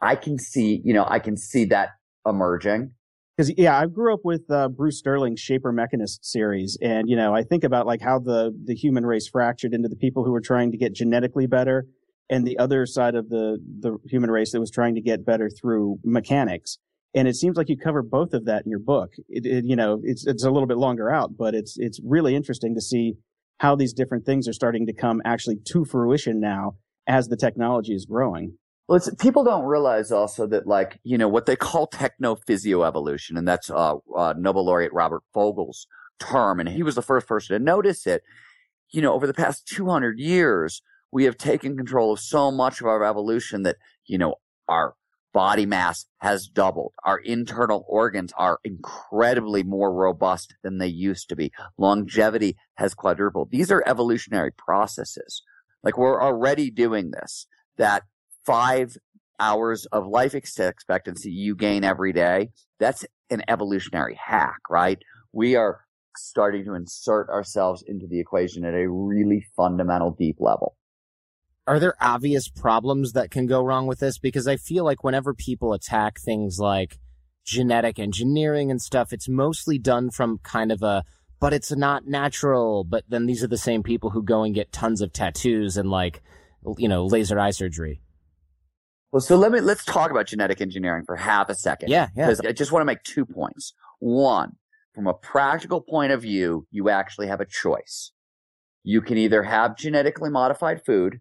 [0.00, 1.90] I can see, you know, I can see that
[2.26, 2.92] emerging.
[3.40, 7.34] Because yeah, I grew up with uh, Bruce Sterling's Shaper Mechanist series, and you know,
[7.34, 10.42] I think about like how the the human race fractured into the people who were
[10.42, 11.86] trying to get genetically better,
[12.28, 15.48] and the other side of the the human race that was trying to get better
[15.48, 16.76] through mechanics.
[17.14, 19.12] And it seems like you cover both of that in your book.
[19.30, 22.36] It, it, you know, it's it's a little bit longer out, but it's it's really
[22.36, 23.14] interesting to see
[23.60, 26.74] how these different things are starting to come actually to fruition now
[27.06, 28.58] as the technology is growing.
[28.90, 33.70] Well, people don't realize also that, like, you know, what they call technophysio-evolution, and that's
[33.70, 35.86] uh, uh, Nobel laureate Robert Fogel's
[36.18, 38.24] term, and he was the first person to notice it.
[38.90, 42.88] You know, over the past 200 years, we have taken control of so much of
[42.88, 43.76] our evolution that,
[44.06, 44.34] you know,
[44.66, 44.94] our
[45.32, 46.92] body mass has doubled.
[47.04, 51.52] Our internal organs are incredibly more robust than they used to be.
[51.78, 53.52] Longevity has quadrupled.
[53.52, 55.44] These are evolutionary processes.
[55.84, 57.46] Like we're already doing this,
[57.78, 58.02] that
[58.44, 58.96] five
[59.38, 62.50] hours of life expectancy you gain every day.
[62.78, 64.98] That's an evolutionary hack, right?
[65.32, 65.80] We are
[66.16, 70.76] starting to insert ourselves into the equation at a really fundamental, deep level
[71.70, 74.18] are there obvious problems that can go wrong with this?
[74.18, 76.98] Because I feel like whenever people attack things like
[77.44, 81.04] genetic engineering and stuff, it's mostly done from kind of a,
[81.38, 82.82] but it's not natural.
[82.82, 85.88] But then these are the same people who go and get tons of tattoos and
[85.88, 86.22] like,
[86.76, 88.02] you know, laser eye surgery.
[89.12, 91.90] Well, so let me, let's talk about genetic engineering for half a second.
[91.90, 92.08] Yeah.
[92.14, 92.26] Yeah.
[92.26, 93.74] Because I just want to make two points.
[93.98, 94.52] One,
[94.94, 98.12] from a practical point of view, you actually have a choice.
[98.82, 101.20] You can either have genetically modified food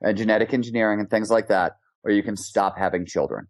[0.00, 3.48] and genetic engineering and things like that, or you can stop having children.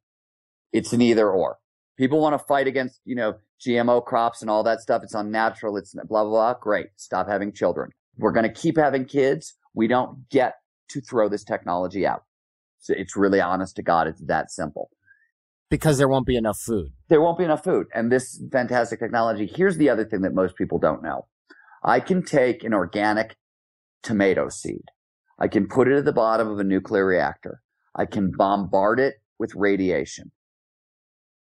[0.73, 1.59] It's an either or.
[1.97, 5.03] People want to fight against, you know, GMO crops and all that stuff.
[5.03, 5.77] It's unnatural.
[5.77, 6.55] It's blah, blah, blah.
[6.61, 6.89] Great.
[6.97, 7.91] Stop having children.
[8.19, 9.55] We're going to keep having kids.
[9.73, 10.57] We don't get
[10.91, 12.25] to throw this technology out.
[12.87, 14.07] So it's really honest to God.
[14.07, 14.91] It's that simple.
[15.69, 16.93] Because there won't be enough food.
[17.09, 17.87] There won't be enough food.
[17.95, 19.51] And this fantastic technology.
[19.53, 21.27] Here's the other thing that most people don't know.
[21.83, 23.37] I can take an organic
[24.03, 24.85] tomato seed
[25.39, 27.61] I can put it at the bottom of a nuclear reactor.
[27.95, 30.33] I can bombard it with radiation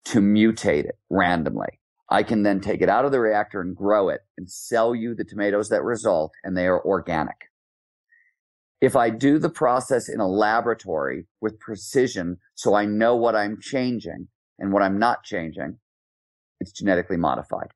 [0.06, 1.80] to mutate it randomly.
[2.10, 5.14] I can then take it out of the reactor and grow it and sell you
[5.14, 7.49] the tomatoes that result and they are organic.
[8.82, 13.58] If I do the process in a laboratory with precision so I know what I'm
[13.62, 15.78] changing and what I'm not changing,
[16.60, 17.70] it's genetically modified.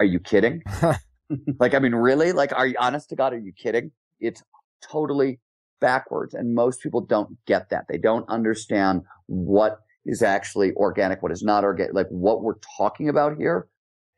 [0.00, 0.62] Are you kidding?
[1.60, 2.32] like, I mean, really?
[2.32, 3.32] Like, are you honest to God?
[3.32, 3.92] Are you kidding?
[4.18, 4.42] It's
[4.82, 5.40] totally
[5.80, 6.34] backwards.
[6.34, 7.84] And most people don't get that.
[7.88, 11.94] They don't understand what is actually organic, what is not organic.
[11.94, 13.68] Like what we're talking about here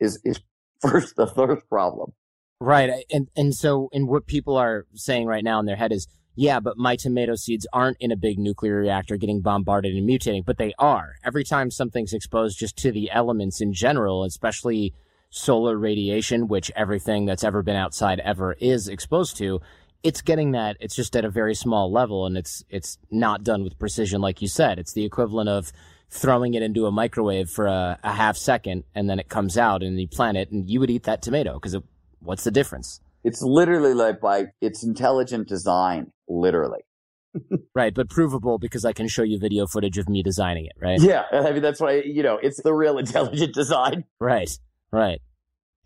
[0.01, 0.41] is, is
[0.81, 2.13] first the first problem.
[2.61, 3.05] Right.
[3.11, 6.61] And, and so, and what people are saying right now in their head is, yeah,
[6.61, 10.59] but my tomato seeds aren't in a big nuclear reactor getting bombarded and mutating, but
[10.59, 11.15] they are.
[11.25, 14.95] Every time something's exposed just to the elements in general, especially
[15.31, 19.61] solar radiation, which everything that's ever been outside ever is exposed to,
[20.05, 23.65] it's getting that it's just at a very small level and it's it's not done
[23.65, 25.73] with precision like you said it's the equivalent of
[26.11, 29.83] throwing it into a microwave for a, a half second and then it comes out
[29.83, 31.75] and you plant it and you would eat that tomato because
[32.25, 36.81] what's the difference it's literally like by it's intelligent design literally
[37.75, 41.01] right but provable because i can show you video footage of me designing it right
[41.01, 44.59] yeah i mean that's why you know it's the real intelligent design right
[44.93, 45.21] right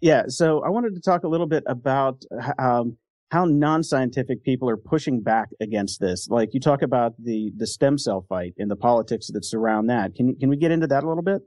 [0.00, 0.24] Yeah.
[0.28, 2.22] So I wanted to talk a little bit about
[2.58, 2.98] um,
[3.32, 6.28] how non-scientific people are pushing back against this.
[6.28, 10.14] Like you talk about the the stem cell fight and the politics that surround that.
[10.14, 11.42] Can can we get into that a little bit?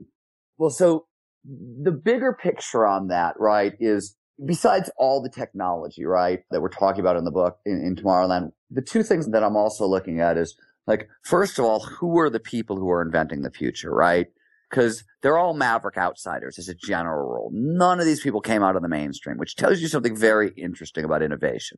[0.57, 1.05] Well, so
[1.45, 4.15] the bigger picture on that, right, is
[4.45, 8.51] besides all the technology, right, that we're talking about in the book in, in Tomorrowland,
[8.69, 10.55] the two things that I'm also looking at is
[10.87, 14.27] like, first of all, who are the people who are inventing the future, right?
[14.69, 17.49] Because they're all maverick outsiders as a general rule.
[17.53, 21.05] None of these people came out of the mainstream, which tells you something very interesting
[21.05, 21.77] about innovation.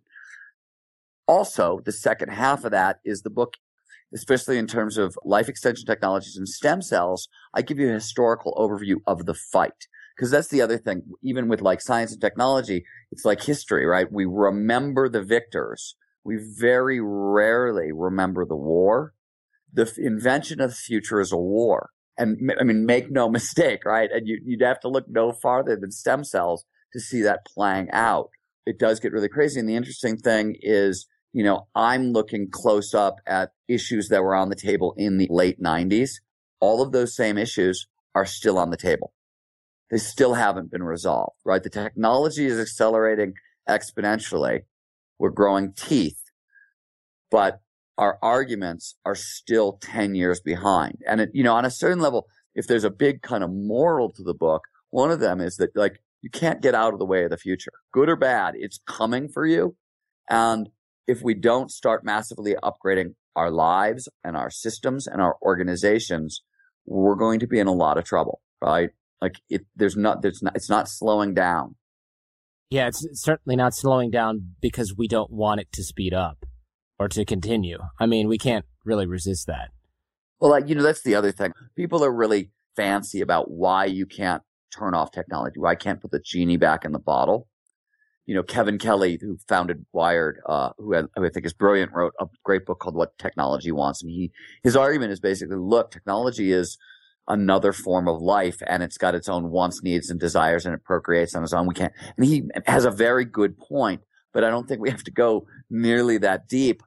[1.27, 3.55] Also, the second half of that is the book,
[4.13, 7.27] especially in terms of life extension technologies and stem cells.
[7.53, 9.87] I give you a historical overview of the fight.
[10.15, 14.11] Because that's the other thing, even with like science and technology, it's like history, right?
[14.11, 15.95] We remember the victors.
[16.23, 19.13] We very rarely remember the war.
[19.73, 21.89] The f- invention of the future is a war.
[22.17, 24.09] And I mean, make no mistake, right?
[24.11, 27.89] And you, you'd have to look no farther than stem cells to see that playing
[27.91, 28.29] out.
[28.65, 29.59] It does get really crazy.
[29.59, 34.35] And the interesting thing is, you know, I'm looking close up at issues that were
[34.35, 36.11] on the table in the late 90s.
[36.59, 39.11] All of those same issues are still on the table.
[39.93, 41.61] They still haven't been resolved, right?
[41.61, 43.33] The technology is accelerating
[43.69, 44.61] exponentially.
[45.19, 46.19] We're growing teeth,
[47.29, 47.59] but
[47.99, 50.97] our arguments are still 10 years behind.
[51.07, 52.25] And it, you know, on a certain level,
[52.55, 55.75] if there's a big kind of moral to the book, one of them is that
[55.75, 58.55] like you can't get out of the way of the future, good or bad.
[58.57, 59.75] It's coming for you.
[60.27, 60.69] And
[61.05, 66.41] if we don't start massively upgrading our lives and our systems and our organizations,
[66.87, 68.89] we're going to be in a lot of trouble, right?
[69.23, 71.75] Like it, there's not, there's not, it's not slowing down.
[72.69, 76.45] Yeah, it's certainly not slowing down because we don't want it to speed up
[76.99, 77.79] or to continue.
[78.01, 79.69] I mean, we can't really resist that.
[80.41, 81.53] Well, like, you know, that's the other thing.
[81.77, 84.43] People are really fancy about why you can't
[84.77, 87.47] turn off technology, why I can't put the genie back in the bottle.
[88.25, 92.13] You know, Kevin Kelly, who founded Wired, uh, who, who I think is brilliant, wrote
[92.19, 94.01] a great book called What Technology Wants.
[94.01, 94.31] And he,
[94.63, 96.77] his argument is basically, look, technology is
[97.27, 100.83] another form of life and it's got its own wants, needs and desires and it
[100.83, 101.67] procreates on its own.
[101.67, 104.01] We can't, and he has a very good point,
[104.33, 106.83] but I don't think we have to go nearly that deep.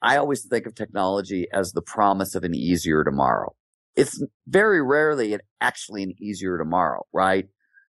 [0.00, 3.54] I always think of technology as the promise of an easier tomorrow.
[3.96, 7.46] It's very rarely actually an easier tomorrow, right?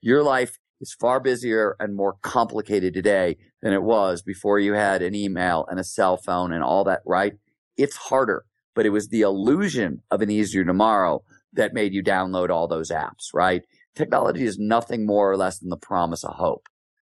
[0.00, 5.02] Your life is far busier and more complicated today than it was before you had
[5.02, 7.34] an email and a cell phone and all that, right?
[7.76, 11.22] It's harder, but it was the illusion of an easier tomorrow
[11.56, 13.62] that made you download all those apps, right?
[13.94, 16.68] Technology is nothing more or less than the promise of hope.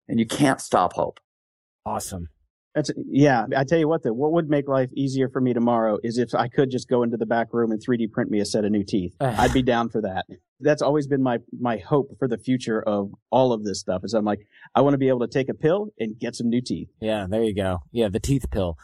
[0.09, 1.19] And you can't stop hope.
[1.87, 2.29] Awesome.
[2.75, 3.47] That's yeah.
[3.57, 6.35] I tell you what, though, what would make life easier for me tomorrow is if
[6.35, 8.73] I could just go into the back room and 3D print me a set of
[8.73, 9.15] new teeth.
[9.21, 10.27] I'd be down for that.
[10.61, 14.03] That's always been my my hope for the future of all of this stuff.
[14.03, 14.41] Is I'm like,
[14.75, 16.89] I want to be able to take a pill and get some new teeth.
[17.01, 17.79] Yeah, there you go.
[17.93, 18.77] Yeah, the teeth pill.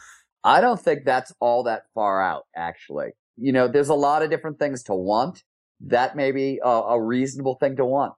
[0.43, 3.09] I don't think that's all that far out, actually.
[3.37, 5.43] You know, there's a lot of different things to want
[5.87, 8.13] that may be a, a reasonable thing to want.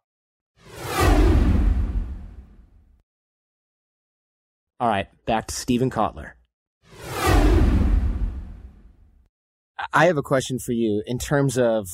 [4.79, 6.31] All right, back to Steven Kotler.
[9.93, 11.87] I have a question for you in terms of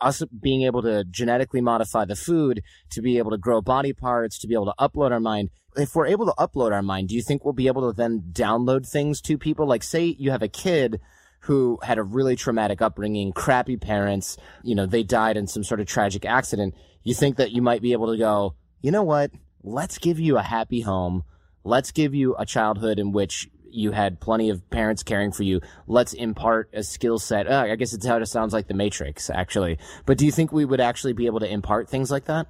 [0.00, 2.60] us being able to genetically modify the food
[2.90, 5.50] to be able to grow body parts, to be able to upload our mind.
[5.74, 8.24] If we're able to upload our mind, do you think we'll be able to then
[8.32, 9.66] download things to people?
[9.66, 11.00] Like, say you have a kid
[11.46, 15.78] who had a really traumatic upbringing, crappy parents, you know, they died in some sort
[15.78, 19.30] of tragic accident, you think that you might be able to go, you know what?
[19.62, 21.22] Let's give you a happy home.
[21.62, 25.60] Let's give you a childhood in which you had plenty of parents caring for you.
[25.86, 27.46] Let's impart a skill set.
[27.46, 29.78] Uh, I guess it's how it sounds like the Matrix, actually.
[30.04, 32.48] But do you think we would actually be able to impart things like that?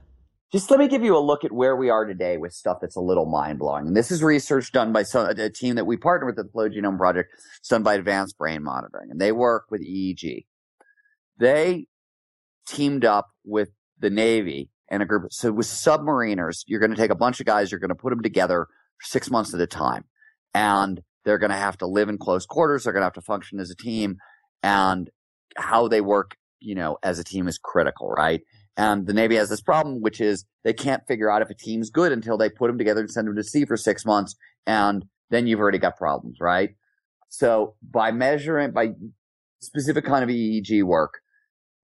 [0.52, 2.94] Just let me give you a look at where we are today with stuff that's
[2.94, 3.88] a little mind blowing.
[3.88, 6.52] And this is research done by some, a team that we partner with at the
[6.52, 7.30] Flow Genome Project.
[7.58, 10.46] It's done by Advanced Brain Monitoring and they work with EEG.
[11.38, 11.86] They
[12.66, 15.32] teamed up with the Navy and a group.
[15.32, 18.10] So with submariners, you're going to take a bunch of guys, you're going to put
[18.10, 18.68] them together
[19.02, 20.04] six months at a time
[20.54, 22.84] and they're going to have to live in close quarters.
[22.84, 24.18] They're going to have to function as a team
[24.62, 25.10] and
[25.56, 28.42] how they work, you know, as a team is critical, right?
[28.76, 31.90] And the Navy has this problem, which is they can't figure out if a team's
[31.90, 34.34] good until they put them together and send them to sea for six months.
[34.66, 36.70] And then you've already got problems, right?
[37.28, 38.90] So by measuring, by
[39.60, 41.14] specific kind of EEG work,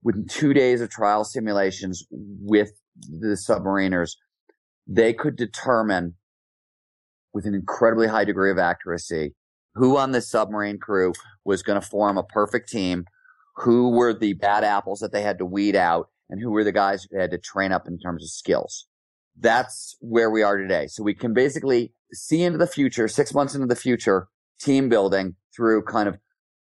[0.03, 2.73] within two days of trial simulations with
[3.09, 4.17] the submariners,
[4.87, 6.15] they could determine
[7.33, 9.35] with an incredibly high degree of accuracy
[9.75, 11.13] who on the submarine crew
[11.45, 13.05] was going to form a perfect team,
[13.57, 16.73] who were the bad apples that they had to weed out, and who were the
[16.73, 18.87] guys who had to train up in terms of skills.
[19.39, 20.87] That's where we are today.
[20.89, 24.29] So we can basically see into the future, six months into the future,
[24.61, 26.19] team building through kind of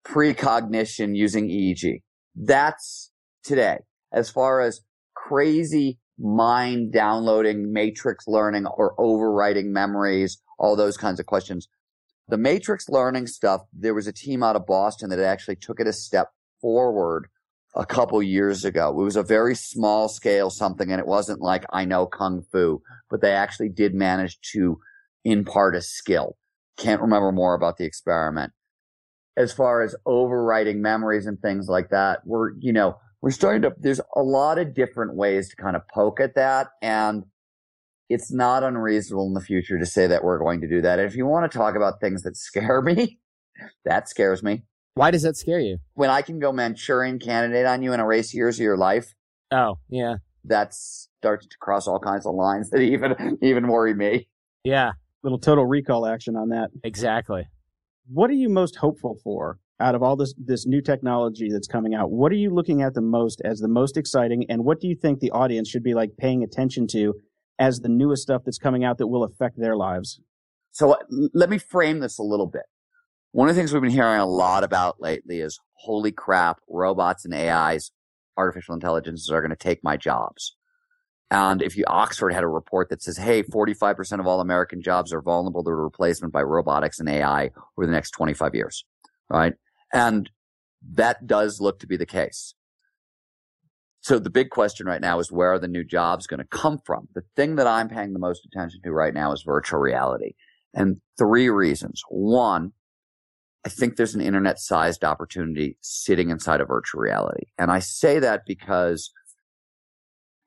[0.05, 2.03] precognition using EEG.
[2.35, 3.11] That's
[3.43, 3.79] today.
[4.13, 4.81] As far as
[5.15, 11.69] crazy mind downloading, matrix learning or overwriting memories, all those kinds of questions.
[12.29, 15.87] The matrix learning stuff, there was a team out of Boston that actually took it
[15.87, 16.31] a step
[16.61, 17.29] forward
[17.77, 18.89] a couple years ago.
[18.89, 22.83] It was a very small scale something and it wasn't like I know kung fu,
[23.11, 24.81] but they actually did manage to
[25.25, 26.37] impart a skill.
[26.79, 28.53] Can't remember more about the experiment.
[29.37, 33.75] As far as overwriting memories and things like that, we're, you know, we're starting to,
[33.79, 36.69] there's a lot of different ways to kind of poke at that.
[36.81, 37.25] And
[38.09, 40.99] it's not unreasonable in the future to say that we're going to do that.
[40.99, 43.19] And if you want to talk about things that scare me,
[43.85, 44.65] that scares me.
[44.97, 45.77] Why does that scare you?
[45.93, 49.15] When I can go Manchurian candidate on you and erase years of your life.
[49.51, 50.15] Oh, yeah.
[50.43, 54.27] That starts to cross all kinds of lines that even, even worry me.
[54.65, 54.93] Yeah.
[55.23, 56.71] Little total recall action on that.
[56.83, 57.47] Exactly.
[58.09, 61.95] What are you most hopeful for out of all this, this new technology that's coming
[61.95, 62.11] out?
[62.11, 64.47] What are you looking at the most as the most exciting?
[64.49, 67.13] And what do you think the audience should be like paying attention to
[67.59, 70.21] as the newest stuff that's coming out that will affect their lives?
[70.73, 70.97] So
[71.35, 72.63] let me frame this a little bit.
[73.37, 77.27] One of the things we've been hearing a lot about lately is holy crap, robots
[77.27, 77.91] and AIs,
[78.35, 80.57] artificial intelligences are going to take my jobs.
[81.31, 85.13] And if you, Oxford had a report that says, hey, 45% of all American jobs
[85.13, 88.87] are vulnerable to replacement by robotics and AI over the next 25 years,
[89.29, 89.53] right?
[89.93, 90.31] And
[90.95, 92.55] that does look to be the case.
[94.01, 96.79] So the big question right now is where are the new jobs going to come
[96.87, 97.09] from?
[97.15, 100.37] The thing that I'm paying the most attention to right now is virtual reality.
[100.73, 102.03] And three reasons.
[102.09, 102.73] One,
[103.67, 107.47] I think there's an internet sized opportunity sitting inside of virtual reality.
[107.59, 109.11] And I say that because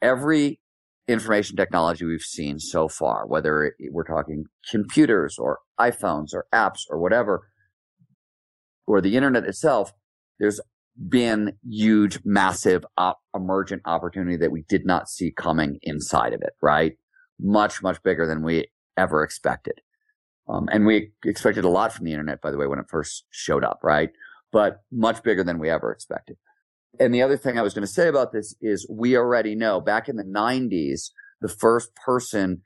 [0.02, 0.62] every
[1.06, 6.98] information technology we've seen so far, whether we're talking computers or iPhones or apps or
[6.98, 7.50] whatever,
[8.88, 9.92] or the internet itself,
[10.40, 10.62] there's
[11.10, 16.54] been huge, massive op- emergent opportunity that we did not see coming inside of it,
[16.62, 16.94] right?
[17.38, 19.82] Much, much bigger than we ever expected.
[20.50, 23.26] Um, and we expected a lot from the internet, by the way, when it first
[23.30, 24.10] showed up, right?
[24.52, 26.38] But much bigger than we ever expected.
[27.00, 29.80] And the other thing I was going to say about this is we already know
[29.80, 32.64] back in the 90s, the first person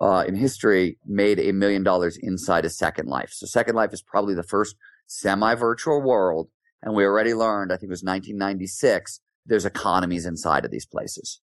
[0.00, 3.30] uh, in history made a million dollars inside a Second Life.
[3.32, 4.76] So Second Life is probably the first
[5.06, 6.48] semi-virtual world.
[6.82, 11.40] And we already learned, I think it was 1996, there's economies inside of these places.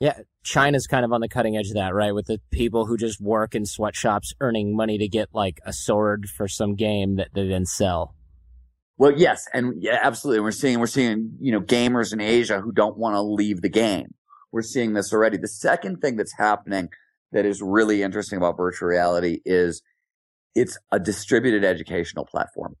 [0.00, 2.14] Yeah, China's kind of on the cutting edge of that, right?
[2.14, 6.26] With the people who just work in sweatshops earning money to get like a sword
[6.34, 8.14] for some game that they then sell.
[8.96, 10.40] Well, yes, and yeah, absolutely.
[10.40, 13.68] We're seeing we're seeing you know gamers in Asia who don't want to leave the
[13.68, 14.14] game.
[14.52, 15.36] We're seeing this already.
[15.36, 16.88] The second thing that's happening
[17.32, 19.82] that is really interesting about virtual reality is
[20.54, 22.76] it's a distributed educational platform,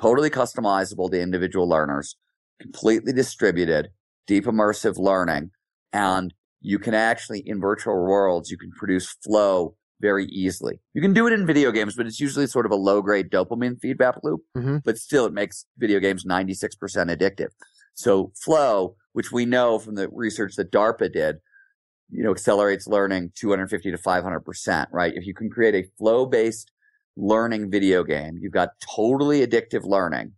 [0.00, 2.16] totally customizable to individual learners,
[2.60, 3.88] completely distributed,
[4.26, 5.50] deep immersive learning,
[5.92, 10.80] and you can actually, in virtual worlds, you can produce flow very easily.
[10.94, 13.30] You can do it in video games, but it's usually sort of a low grade
[13.30, 14.78] dopamine feedback loop, mm-hmm.
[14.84, 17.48] but still it makes video games 96% addictive.
[17.94, 21.36] So flow, which we know from the research that DARPA did,
[22.10, 25.14] you know, accelerates learning 250 to 500%, right?
[25.14, 26.70] If you can create a flow based
[27.16, 30.32] learning video game, you've got totally addictive learning,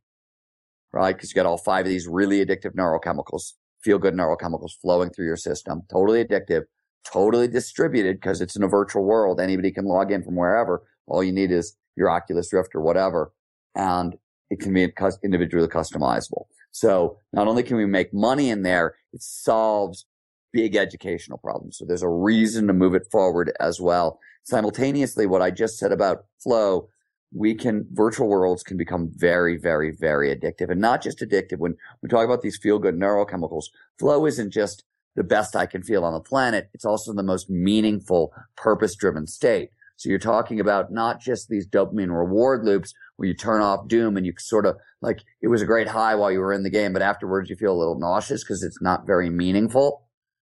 [0.93, 1.17] right?
[1.17, 3.53] Cause you got all five of these really addictive neurochemicals
[3.83, 5.83] feel good neurochemicals flowing through your system.
[5.91, 6.65] Totally addictive,
[7.11, 9.41] totally distributed because it's in a virtual world.
[9.41, 10.83] Anybody can log in from wherever.
[11.07, 13.33] All you need is your Oculus Rift or whatever.
[13.75, 14.17] And
[14.51, 16.45] it can be individually customizable.
[16.73, 20.07] So not only can we make money in there, it solves
[20.53, 21.79] big educational problems.
[21.79, 24.19] So there's a reason to move it forward as well.
[24.45, 26.89] Simultaneously, what I just said about flow
[27.33, 31.59] we can virtual worlds can become very, very, very addictive and not just addictive.
[31.59, 33.67] When we talk about these feel good neurochemicals,
[33.99, 34.85] flow isn't just
[35.17, 36.71] the best I can feel on the planet.
[36.75, 39.71] It's also the most meaningful, purpose driven state.
[39.97, 44.17] So you're talking about not just these dopamine reward loops where you turn off doom
[44.17, 46.71] and you sort of like it was a great high while you were in the
[46.71, 50.07] game, but afterwards you feel a little nauseous because it's not very meaningful.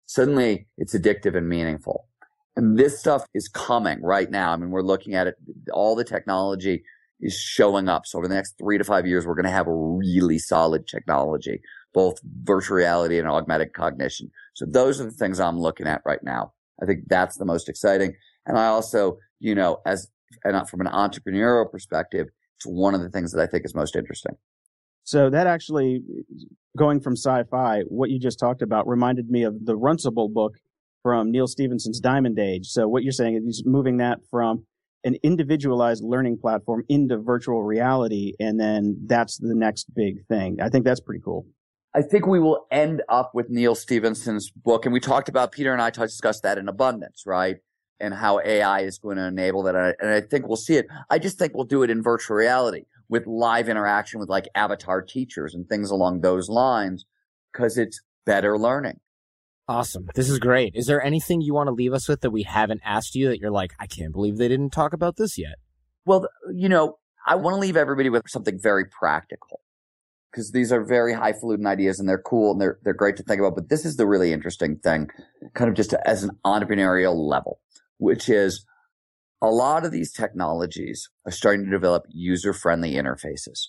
[0.07, 2.09] Suddenly it's addictive and meaningful.
[2.57, 4.53] And this stuff is coming right now.
[4.53, 5.35] I mean, we're looking at it.
[5.73, 6.83] All the technology
[7.21, 8.07] is showing up.
[8.07, 10.87] So over the next three to five years, we're going to have a really solid
[10.87, 11.61] technology,
[11.93, 14.31] both virtual reality and augmented cognition.
[14.55, 16.53] So those are the things I'm looking at right now.
[16.83, 18.15] I think that's the most exciting.
[18.47, 20.09] And I also, you know, as
[20.45, 23.97] and from an entrepreneurial perspective, it's one of the things that I think is most
[23.97, 24.37] interesting.
[25.05, 26.03] So that actually,
[26.77, 30.57] going from sci-fi, what you just talked about reminded me of the Runcible book
[31.07, 32.67] from Neal Stephenson's Diamond Age.
[32.67, 34.67] So what you're saying is he's moving that from
[35.05, 40.59] an individualized learning platform into virtual reality, and then that's the next big thing.
[40.61, 41.47] I think that's pretty cool.
[41.95, 45.73] I think we will end up with Neal Stephenson's book, and we talked about Peter
[45.73, 47.59] and I discussed that in abundance, right?
[48.01, 50.89] And how AI is going to enable that, and I think we'll see it.
[51.09, 55.03] I just think we'll do it in virtual reality with live interaction with like avatar
[55.03, 57.07] teachers and things along those lines,
[57.53, 58.99] because it's better learning.
[59.69, 60.09] Awesome.
[60.15, 60.75] This is great.
[60.77, 63.41] Is there anything you want to leave us with that we haven't asked you that
[63.41, 65.57] you're like, I can't believe they didn't talk about this yet?
[66.05, 69.61] Well, you know, I want to leave everybody with something very practical
[70.31, 73.41] because these are very highfalutin ideas and they're cool and they're, they're great to think
[73.41, 73.57] about.
[73.57, 75.09] But this is the really interesting thing,
[75.55, 77.59] kind of just as an entrepreneurial level,
[77.99, 78.65] which is
[79.43, 83.67] a lot of these technologies are starting to develop user friendly interfaces.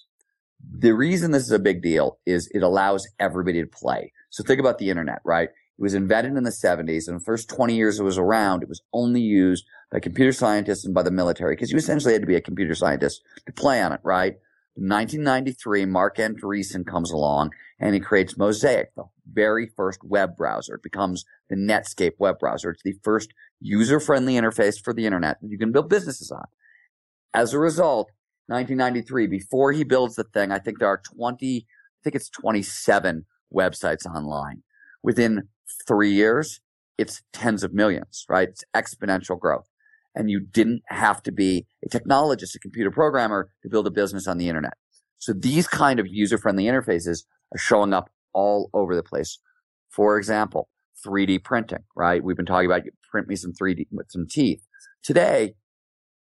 [0.62, 4.12] The reason this is a big deal is it allows everybody to play.
[4.30, 5.50] So think about the internet, right?
[5.78, 8.70] It was invented in the 70s and the first 20 years it was around, it
[8.70, 12.28] was only used by computer scientists and by the military because you essentially had to
[12.28, 14.38] be a computer scientist to play on it, right?
[14.76, 20.76] In 1993, Marc Andreessen comes along and he creates Mosaic, the very first web browser.
[20.76, 22.72] It becomes the Netscape web browser.
[22.72, 26.46] It's the first user-friendly interface for the internet that you can build businesses on.
[27.34, 28.12] As a result,
[28.48, 33.26] 1993, before he builds the thing, I think there are 20, I think it's 27
[33.54, 34.64] websites online.
[35.04, 35.50] Within
[35.88, 36.62] three years,
[36.98, 38.50] it's tens of millions, right?
[38.50, 39.70] It's exponential growth
[40.18, 44.28] and you didn't have to be a technologist, a computer programmer to build a business
[44.28, 44.74] on the internet.
[45.20, 49.40] So these kind of user friendly interfaces are showing up all over the place.
[49.90, 50.70] For example,
[51.06, 52.24] 3D printing, right?
[52.24, 54.66] We've been talking about print me some 3D with some teeth.
[55.04, 55.54] Today,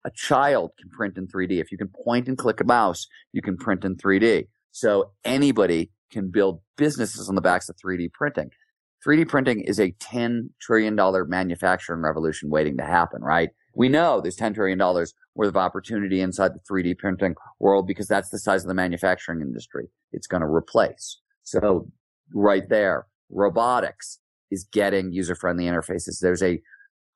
[0.06, 1.60] a child can print in 3D.
[1.60, 4.48] If you can point and click a mouse, you can print in 3D.
[4.72, 8.52] So anybody can build businesses on the backs of 3D printing.
[9.06, 10.96] 3D printing is a $10 trillion
[11.28, 13.50] manufacturing revolution waiting to happen, right?
[13.74, 18.30] We know there's $10 trillion worth of opportunity inside the 3D printing world because that's
[18.30, 21.20] the size of the manufacturing industry it's going to replace.
[21.44, 21.88] So
[22.34, 24.20] right there, robotics
[24.52, 26.20] is getting user friendly interfaces.
[26.20, 26.62] There's a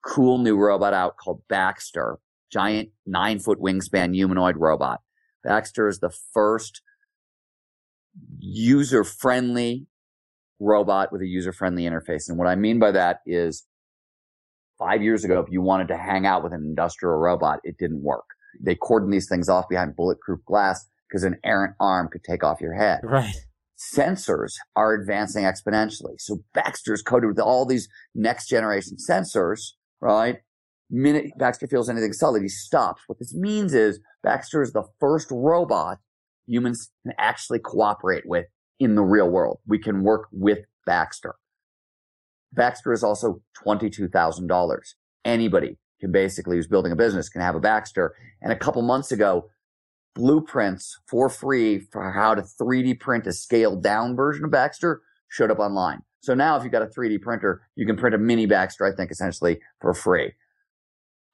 [0.05, 2.19] cool new robot out called Baxter,
[2.51, 5.01] giant nine foot wingspan humanoid robot.
[5.43, 6.81] Baxter is the first
[8.39, 9.87] user friendly
[10.59, 12.29] robot with a user friendly interface.
[12.29, 13.65] And what I mean by that is
[14.77, 18.03] five years ago, if you wanted to hang out with an industrial robot, it didn't
[18.03, 18.25] work.
[18.61, 22.61] They cordon these things off behind bulletproof glass because an errant arm could take off
[22.61, 23.01] your head.
[23.03, 23.35] Right.
[23.77, 26.15] Sensors are advancing exponentially.
[26.19, 30.37] So Baxter's coated with all these next generation sensors, right?
[30.89, 33.01] Minute Baxter feels anything solid, he stops.
[33.07, 35.99] What this means is Baxter is the first robot
[36.47, 38.45] humans can actually cooperate with
[38.79, 39.59] in the real world.
[39.65, 41.35] We can work with Baxter.
[42.53, 44.79] Baxter is also $22,000.
[45.23, 48.15] Anybody can basically, who's building a business can have a Baxter.
[48.41, 49.49] And a couple months ago,
[50.13, 55.51] blueprints for free for how to 3D print a scaled down version of Baxter showed
[55.51, 56.01] up online.
[56.21, 58.95] So now if you've got a 3D printer, you can print a mini Baxter, I
[58.95, 60.33] think, essentially for free.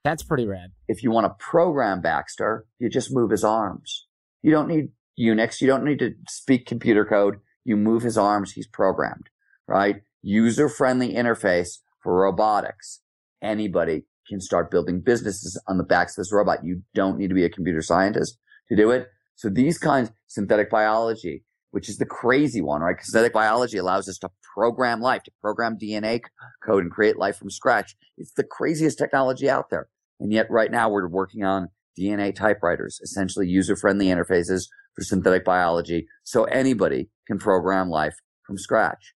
[0.04, 0.72] That's pretty rad.
[0.88, 4.06] If you want to program Baxter, you just move his arms.
[4.42, 4.88] You don't need
[5.18, 5.60] Unix.
[5.60, 7.36] You don't need to speak computer code.
[7.64, 8.52] You move his arms.
[8.52, 9.28] He's programmed,
[9.68, 10.02] right?
[10.22, 13.00] user friendly interface for robotics.
[13.42, 16.64] Anybody can start building businesses on the backs of this robot.
[16.64, 18.38] You don't need to be a computer scientist
[18.68, 19.08] to do it.
[19.34, 22.96] So these kinds, synthetic biology, which is the crazy one, right?
[23.00, 26.20] Synthetic biology allows us to program life, to program DNA
[26.64, 27.96] code and create life from scratch.
[28.16, 29.88] It's the craziest technology out there.
[30.20, 35.44] And yet right now we're working on DNA typewriters, essentially user friendly interfaces for synthetic
[35.44, 36.06] biology.
[36.24, 38.14] So anybody can program life
[38.46, 39.14] from scratch.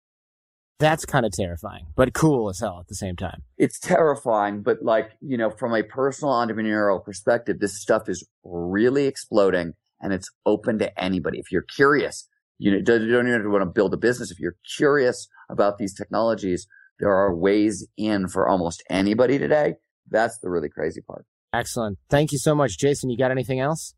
[0.78, 3.44] That's kind of terrifying, but cool as hell at the same time.
[3.58, 9.06] It's terrifying, but like, you know, from a personal entrepreneurial perspective, this stuff is really
[9.06, 11.40] exploding and it's open to anybody.
[11.40, 14.32] If you're curious, you, know, you don't even want to build a business.
[14.32, 16.68] If you're curious about these technologies,
[17.00, 19.76] there are ways in for almost anybody today.
[20.10, 21.26] That's the really crazy part.
[21.54, 22.00] Excellent.
[22.10, 22.78] Thank you so much.
[22.78, 23.96] Jason, you got anything else?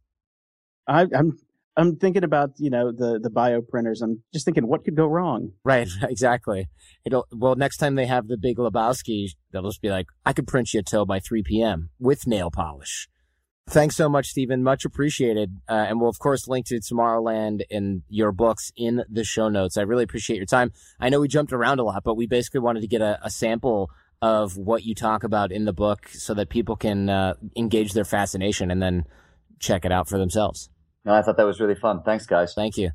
[0.88, 1.38] I, I'm
[1.78, 4.02] I'm thinking about you know the the bio printers.
[4.02, 5.52] I'm just thinking what could go wrong.
[5.64, 6.68] Right, exactly.
[7.06, 10.48] It'll well next time they have the Big Lebowski, they'll just be like, I could
[10.48, 11.92] print you a toe by 3 p.m.
[12.00, 13.08] with nail polish.
[13.70, 14.64] Thanks so much, Steven.
[14.64, 15.58] Much appreciated.
[15.70, 19.78] Uh, and we'll of course link to Tomorrowland and your books in the show notes.
[19.78, 20.72] I really appreciate your time.
[21.00, 23.30] I know we jumped around a lot, but we basically wanted to get a, a
[23.30, 27.94] sample of what you talk about in the book so that people can uh, engage
[27.94, 29.04] their fascination and then
[29.60, 30.70] check it out for themselves.
[31.08, 32.04] No, I thought that was really fun.
[32.04, 32.54] Thanks, guys.
[32.54, 32.92] Thank you.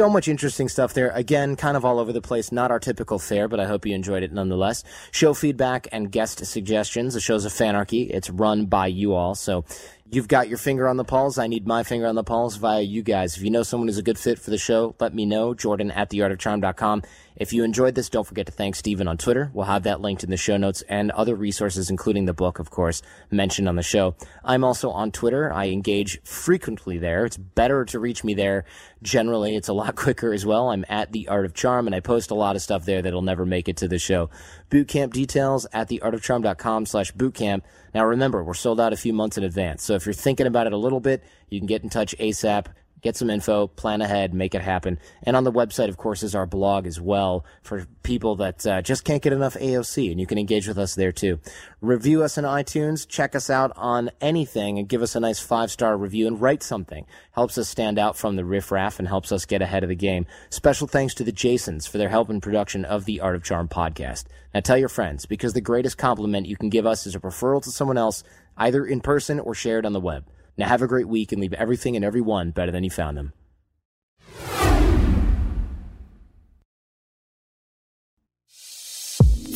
[0.00, 1.10] so much interesting stuff there.
[1.10, 2.50] Again, kind of all over the place.
[2.50, 4.82] Not our typical fare, but I hope you enjoyed it nonetheless.
[5.10, 7.12] Show feedback and guest suggestions.
[7.12, 8.08] The show's a fanarchy.
[8.08, 9.34] It's run by you all.
[9.34, 9.66] So
[10.12, 11.38] You've got your finger on the pulse.
[11.38, 13.36] I need my finger on the pulse via you guys.
[13.36, 15.54] If you know someone who's a good fit for the show, let me know.
[15.54, 17.04] Jordan at theartofcharm.com.
[17.36, 19.50] If you enjoyed this, don't forget to thank Steven on Twitter.
[19.54, 22.70] We'll have that linked in the show notes and other resources, including the book, of
[22.70, 24.16] course, mentioned on the show.
[24.44, 25.50] I'm also on Twitter.
[25.50, 27.24] I engage frequently there.
[27.24, 28.64] It's better to reach me there.
[29.02, 30.70] Generally, it's a lot quicker as well.
[30.70, 33.22] I'm at the Art of Charm and I post a lot of stuff there that'll
[33.22, 34.28] never make it to the show.
[34.70, 37.62] Bootcamp details at theartofcharm.com slash bootcamp.
[37.94, 39.82] Now remember, we're sold out a few months in advance.
[39.82, 42.66] So if you're thinking about it a little bit, you can get in touch ASAP
[43.02, 44.98] get some info, plan ahead, make it happen.
[45.22, 48.82] And on the website, of course, is our blog as well for people that uh,
[48.82, 51.40] just can't get enough AOC, and you can engage with us there too.
[51.80, 55.70] Review us on iTunes, check us out on anything, and give us a nice five
[55.70, 57.06] star review and write something.
[57.32, 60.26] Helps us stand out from the riffraff and helps us get ahead of the game.
[60.50, 63.68] Special thanks to the Jasons for their help in production of the Art of Charm
[63.68, 64.24] podcast.
[64.52, 67.62] Now tell your friends, because the greatest compliment you can give us is a referral
[67.62, 68.24] to someone else,
[68.60, 70.24] either in person or shared on the web.
[70.56, 73.32] Now have a great week and leave everything and everyone better than you found them.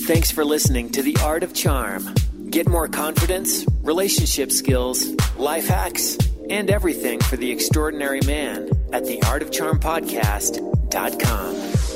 [0.07, 2.15] Thanks for listening to The Art of Charm.
[2.51, 6.19] Get more confidence, relationship skills, life hacks,
[6.51, 11.94] and everything for the extraordinary man at theartofcharmpodcast.com.